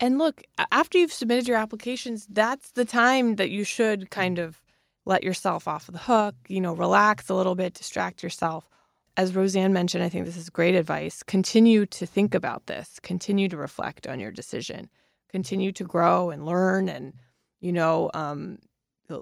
And 0.00 0.18
look, 0.18 0.42
after 0.70 0.98
you've 0.98 1.12
submitted 1.12 1.46
your 1.46 1.56
applications, 1.56 2.26
that's 2.28 2.72
the 2.72 2.84
time 2.84 3.36
that 3.36 3.50
you 3.50 3.64
should 3.64 4.10
kind 4.10 4.38
of 4.38 4.60
let 5.04 5.22
yourself 5.24 5.66
off 5.66 5.86
the 5.86 5.98
hook, 5.98 6.34
you 6.48 6.60
know, 6.60 6.74
relax 6.74 7.28
a 7.28 7.34
little 7.34 7.54
bit, 7.54 7.74
distract 7.74 8.22
yourself 8.22 8.68
as 9.16 9.34
Rosanne 9.34 9.72
mentioned, 9.72 10.02
I 10.02 10.08
think 10.08 10.24
this 10.24 10.36
is 10.36 10.50
great 10.50 10.74
advice. 10.74 11.22
Continue 11.22 11.86
to 11.86 12.06
think 12.06 12.34
about 12.34 12.66
this, 12.66 12.98
continue 13.02 13.48
to 13.48 13.56
reflect 13.56 14.06
on 14.06 14.20
your 14.20 14.30
decision, 14.30 14.88
continue 15.28 15.72
to 15.72 15.84
grow 15.84 16.30
and 16.30 16.46
learn. 16.46 16.88
And, 16.88 17.14
you 17.60 17.72
know, 17.72 18.10
um, 18.14 18.58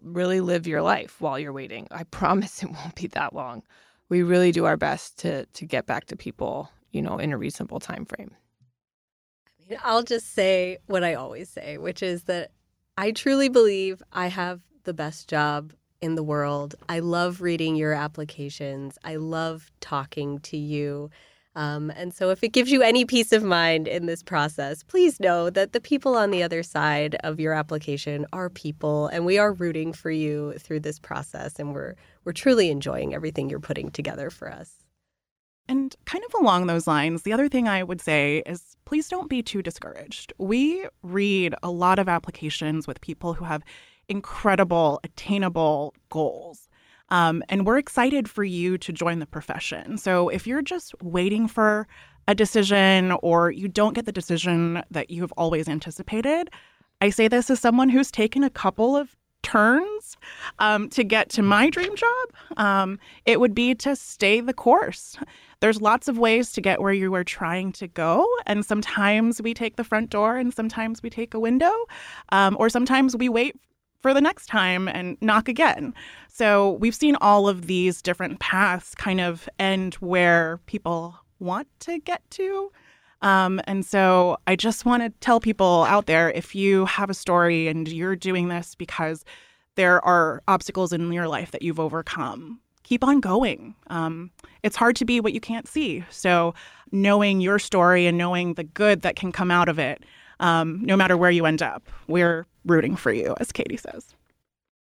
really 0.03 0.41
live 0.41 0.67
your 0.67 0.83
life 0.83 1.21
while 1.21 1.39
you're 1.39 1.53
waiting. 1.53 1.89
I 1.91 2.05
promise 2.05 2.63
it 2.63 2.71
won't 2.71 2.95
be 2.95 3.09
that 3.09 3.35
long. 3.35 3.63
We 4.09 4.23
really 4.23 4.53
do 4.53 4.65
our 4.65 4.77
best 4.77 5.19
to 5.21 5.47
to 5.47 5.65
get 5.65 5.87
back 5.87 6.07
to 6.07 6.17
people, 6.17 6.71
you 6.91 7.03
know, 7.03 7.19
in 7.19 7.33
a 7.33 7.39
reasonable 7.39 7.81
time 7.81 8.05
frame. 8.05 8.35
I 9.47 9.71
mean, 9.71 9.79
I'll 9.85 10.03
just 10.03 10.35
say 10.35 10.79
what 10.87 11.05
I 11.05 11.15
always 11.15 11.49
say, 11.49 11.79
which 11.79 12.03
is 12.03 12.25
that 12.25 12.51
I 12.97 13.13
truly 13.13 13.49
believe 13.49 14.03
I 14.13 14.27
have 14.27 14.61
the 14.83 14.93
best 14.93 15.29
job 15.29 15.73
in 16.01 16.15
the 16.15 16.23
world. 16.23 16.75
I 16.89 17.01
love 17.01 17.41
reading 17.41 17.77
your 17.77 17.93
applications. 17.93 18.99
I 19.05 19.17
love 19.17 19.71
talking 19.81 20.39
to 20.41 20.57
you. 20.57 21.11
Um, 21.57 21.91
and 21.91 22.15
so, 22.15 22.31
if 22.31 22.45
it 22.45 22.53
gives 22.53 22.71
you 22.71 22.81
any 22.83 23.05
peace 23.05 23.33
of 23.33 23.43
mind 23.43 23.89
in 23.89 24.07
this 24.07 24.23
process, 24.23 24.85
please 24.85 25.19
know 25.19 25.51
that 25.51 25.73
the 25.73 25.81
people 25.81 26.17
on 26.17 26.31
the 26.31 26.45
other 26.45 26.63
side 26.63 27.17
of 27.25 27.41
your 27.41 27.53
application 27.55 28.25
are 28.33 28.49
people, 28.49 29.09
and 29.09 29.27
we 29.27 29.37
are 29.37 29.53
rooting 29.53 29.93
for 29.93 30.13
you 30.13 30.55
through 30.59 30.81
this 30.81 31.01
process. 31.01 31.59
And 31.59 31.75
we're 31.75 31.97
we're 32.25 32.33
truly 32.33 32.71
enjoying 32.71 33.15
everything 33.15 33.51
you're 33.51 33.59
putting 33.59 33.91
together 33.91 34.31
for 34.31 34.51
us. 34.51 34.77
And 35.67 35.95
kind 36.05 36.25
of 36.25 36.41
along 36.41 36.67
those 36.67 36.87
lines, 36.87 37.23
the 37.23 37.33
other 37.33 37.49
thing 37.49 37.69
I 37.69 37.83
would 37.83 38.01
say 38.01 38.43
is 38.47 38.77
please 38.85 39.09
don't 39.09 39.29
be 39.29 39.43
too 39.43 39.63
discouraged. 39.63 40.33
We 40.39 40.87
read 41.03 41.55
a 41.63 41.71
lot 41.71 41.99
of 41.99 42.09
applications 42.09 42.87
with 42.87 43.01
people 43.01 43.35
who 43.35 43.45
have 43.45 43.63
incredible, 44.11 45.01
attainable 45.05 45.95
goals. 46.11 46.69
Um, 47.09 47.43
and 47.49 47.67
we're 47.67 47.79
excited 47.79 48.29
for 48.29 48.45
you 48.45 48.79
to 48.79 48.93
join 48.93 49.19
the 49.19 49.27
profession. 49.27 49.99
So 49.99 50.29
if 50.29 50.47
you're 50.47 50.63
just 50.63 50.95
waiting 51.03 51.49
for 51.49 51.89
a 52.29 52.35
decision 52.35 53.13
or 53.23 53.51
you 53.51 53.67
don't 53.67 53.95
get 53.95 54.07
the 54.07 54.13
decision 54.13 54.83
that 54.91 55.11
you 55.11 55.23
have 55.23 55.33
always 55.33 55.69
anticipated, 55.69 56.51
I 57.01 57.11
say 57.11 57.29
this 57.29 57.51
as 57.51 57.61
someone 57.61 57.89
who's 57.89 58.11
taken 58.11 58.45
a 58.45 58.51
couple 58.51 58.97
of 58.97 59.17
turns 59.43 60.17
um, 60.59 60.89
to 60.91 61.03
get 61.03 61.31
to 61.31 61.43
my 61.43 61.71
dream 61.71 61.97
job. 61.97 62.29
Um, 62.59 62.99
it 63.25 63.41
would 63.41 63.55
be 63.55 63.75
to 63.77 63.97
stay 63.97 64.41
the 64.41 64.53
course. 64.53 65.17
There's 65.61 65.81
lots 65.81 66.09
of 66.09 66.19
ways 66.19 66.53
to 66.53 66.61
get 66.61 66.81
where 66.81 66.93
you 66.93 67.15
are 67.15 67.25
trying 67.25 67.73
to 67.73 67.89
go. 67.89 68.27
And 68.47 68.65
sometimes 68.65 69.41
we 69.41 69.55
take 69.55 69.77
the 69.77 69.85
front 69.85 70.11
door 70.11 70.37
and 70.37 70.53
sometimes 70.53 71.03
we 71.03 71.11
take 71.11 71.35
a 71.35 71.41
window, 71.41 71.73
um, 72.31 72.57
or 72.61 72.69
sometimes 72.69 73.17
we 73.17 73.29
wait 73.29 73.57
for 74.01 74.15
the 74.15 74.21
next 74.21 74.47
time 74.47 74.89
and 74.89 75.17
knock 75.21 75.49
again. 75.49 75.95
So 76.29 76.73
we've 76.73 76.95
seen 76.95 77.17
all 77.21 77.49
of 77.49 77.67
these 77.67 78.03
different 78.03 78.41
paths 78.41 78.95
kind 78.95 79.21
of 79.21 79.49
end 79.59 79.95
where 79.95 80.59
people 80.67 81.17
want 81.39 81.69
to 81.81 81.99
get 81.99 82.23
to. 82.31 82.71
Um, 83.23 83.61
and 83.65 83.85
so 83.85 84.39
I 84.47 84.57
just 84.57 84.85
want 84.85 85.03
to 85.03 85.11
tell 85.21 85.41
people 85.41 85.85
out 85.85 86.07
there 86.07 86.31
if 86.31 86.55
you 86.55 86.87
have 86.87 87.11
a 87.11 87.15
story 87.15 87.69
and 87.69 87.87
you're 87.87 88.17
doing 88.17 88.49
this 88.49 88.75
because 88.75 89.25
there 89.75 90.05
are 90.05 90.43
obstacles 90.49 90.93
in 90.93 91.13
your 91.13 91.29
life 91.29 91.51
that 91.51 91.63
you've 91.63 91.81
overcome, 91.81 92.61
keep 92.83 93.05
on 93.05 93.21
going. 93.21 93.75
Um, 93.89 94.31
it's 94.63 94.77
hard 94.77 94.97
to 94.97 95.05
be 95.05 95.21
what 95.21 95.35
you 95.35 95.41
can't 95.41 95.69
see. 95.69 96.05
So 96.11 96.55
knowing 96.93 97.41
your 97.41 97.59
story 97.59 98.07
and 98.07 98.17
knowing 98.17 98.55
the 98.55 98.65
good 98.65 99.03
that 99.03 99.17
can 99.17 99.33
come 99.33 99.51
out 99.51 99.69
of 99.69 99.79
it 99.79 100.03
um, 100.41 100.81
no 100.83 100.97
matter 100.97 101.17
where 101.17 101.31
you 101.31 101.47
end 101.47 101.63
up. 101.63 101.89
We're 102.09 102.47
rooting 102.65 102.97
for 102.97 103.13
you, 103.13 103.37
as 103.39 103.53
Katie 103.53 103.77
says. 103.77 104.15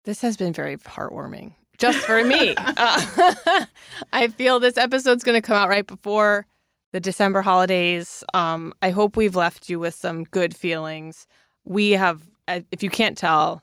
This 0.04 0.20
has 0.20 0.36
been 0.36 0.52
very 0.52 0.76
heartwarming, 0.76 1.52
just 1.78 1.98
for 1.98 2.22
me. 2.22 2.54
uh, 2.56 3.64
I 4.12 4.28
feel 4.28 4.60
this 4.60 4.76
episode's 4.76 5.24
going 5.24 5.40
to 5.40 5.44
come 5.44 5.56
out 5.56 5.68
right 5.68 5.86
before 5.86 6.46
the 6.92 7.00
December 7.00 7.42
holidays. 7.42 8.22
Um, 8.32 8.72
I 8.82 8.90
hope 8.90 9.16
we've 9.16 9.34
left 9.34 9.68
you 9.68 9.80
with 9.80 9.94
some 9.94 10.24
good 10.24 10.54
feelings. 10.54 11.26
We 11.64 11.92
have, 11.92 12.22
if 12.70 12.82
you 12.82 12.90
can't 12.90 13.18
tell, 13.18 13.62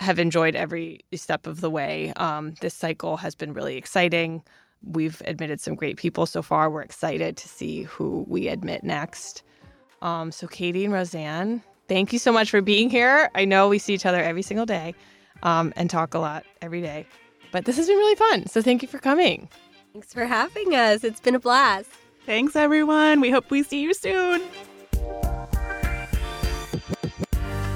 have 0.00 0.18
enjoyed 0.18 0.56
every 0.56 1.00
step 1.14 1.46
of 1.46 1.60
the 1.60 1.70
way. 1.70 2.12
Um, 2.16 2.54
this 2.60 2.74
cycle 2.74 3.16
has 3.18 3.36
been 3.36 3.52
really 3.52 3.76
exciting. 3.76 4.42
We've 4.82 5.22
admitted 5.26 5.60
some 5.60 5.76
great 5.76 5.96
people 5.96 6.26
so 6.26 6.42
far. 6.42 6.68
We're 6.68 6.82
excited 6.82 7.36
to 7.36 7.48
see 7.48 7.82
who 7.82 8.24
we 8.26 8.48
admit 8.48 8.82
next. 8.82 9.44
Um, 10.02 10.32
so, 10.32 10.46
Katie 10.48 10.84
and 10.84 10.92
Rosanne, 10.92 11.62
thank 11.88 12.12
you 12.12 12.18
so 12.18 12.32
much 12.32 12.50
for 12.50 12.60
being 12.60 12.90
here. 12.90 13.30
I 13.34 13.44
know 13.44 13.68
we 13.68 13.78
see 13.78 13.94
each 13.94 14.04
other 14.04 14.20
every 14.20 14.42
single 14.42 14.66
day 14.66 14.94
um, 15.44 15.72
and 15.76 15.88
talk 15.88 16.12
a 16.12 16.18
lot 16.18 16.44
every 16.60 16.82
day, 16.82 17.06
but 17.52 17.64
this 17.64 17.76
has 17.76 17.86
been 17.86 17.96
really 17.96 18.16
fun. 18.16 18.46
So, 18.48 18.60
thank 18.60 18.82
you 18.82 18.88
for 18.88 18.98
coming. 18.98 19.48
Thanks 19.92 20.12
for 20.12 20.26
having 20.26 20.74
us. 20.74 21.04
It's 21.04 21.20
been 21.20 21.36
a 21.36 21.40
blast. 21.40 21.90
Thanks, 22.26 22.56
everyone. 22.56 23.20
We 23.20 23.30
hope 23.30 23.50
we 23.50 23.62
see 23.62 23.80
you 23.80 23.94
soon. 23.94 24.42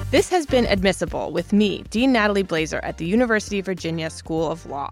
This 0.09 0.29
has 0.29 0.45
been 0.45 0.65
Admissible 0.65 1.31
with 1.31 1.51
me, 1.51 1.83
Dean 1.89 2.13
Natalie 2.13 2.43
Blazer 2.43 2.79
at 2.81 2.97
the 2.97 3.05
University 3.05 3.59
of 3.59 3.65
Virginia 3.65 4.09
School 4.09 4.49
of 4.49 4.65
Law. 4.65 4.89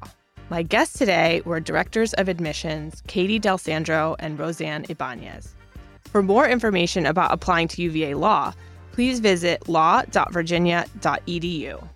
My 0.49 0.61
guests 0.61 0.99
today 0.99 1.41
were 1.45 1.59
Directors 1.59 2.13
of 2.13 2.27
Admissions 2.27 3.01
Katie 3.07 3.39
Delsandro 3.39 4.15
and 4.19 4.37
Rosanne 4.37 4.85
Ibanez. 4.89 5.54
For 6.15 6.23
more 6.23 6.47
information 6.47 7.05
about 7.05 7.33
applying 7.33 7.67
to 7.67 7.81
UVA 7.81 8.13
Law, 8.13 8.53
please 8.93 9.19
visit 9.19 9.67
law.virginia.edu. 9.67 11.87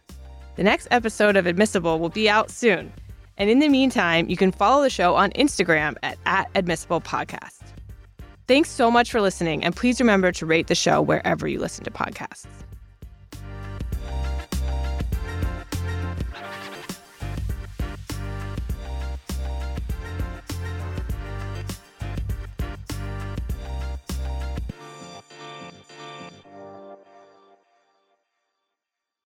The 0.58 0.64
next 0.64 0.90
episode 0.92 1.38
of 1.38 1.46
Admissible 1.46 2.00
will 2.00 2.10
be 2.10 2.28
out 2.28 2.52
soon. 2.52 2.92
And 3.38 3.50
in 3.50 3.60
the 3.60 3.70
meantime, 3.70 4.28
you 4.28 4.36
can 4.36 4.52
follow 4.52 4.84
the 4.84 4.90
show 4.90 5.16
on 5.16 5.32
Instagram 5.38 5.96
at, 6.04 6.18
at 6.26 6.52
Admissible 6.56 7.00
Podcast. 7.00 7.62
Thanks 8.46 8.70
so 8.70 8.92
much 8.92 9.10
for 9.10 9.22
listening, 9.22 9.64
and 9.64 9.74
please 9.74 10.02
remember 10.02 10.34
to 10.34 10.46
rate 10.46 10.68
the 10.68 10.76
show 10.76 11.02
wherever 11.02 11.48
you 11.48 11.58
listen 11.58 11.86
to 11.86 11.92
podcasts. 11.92 12.46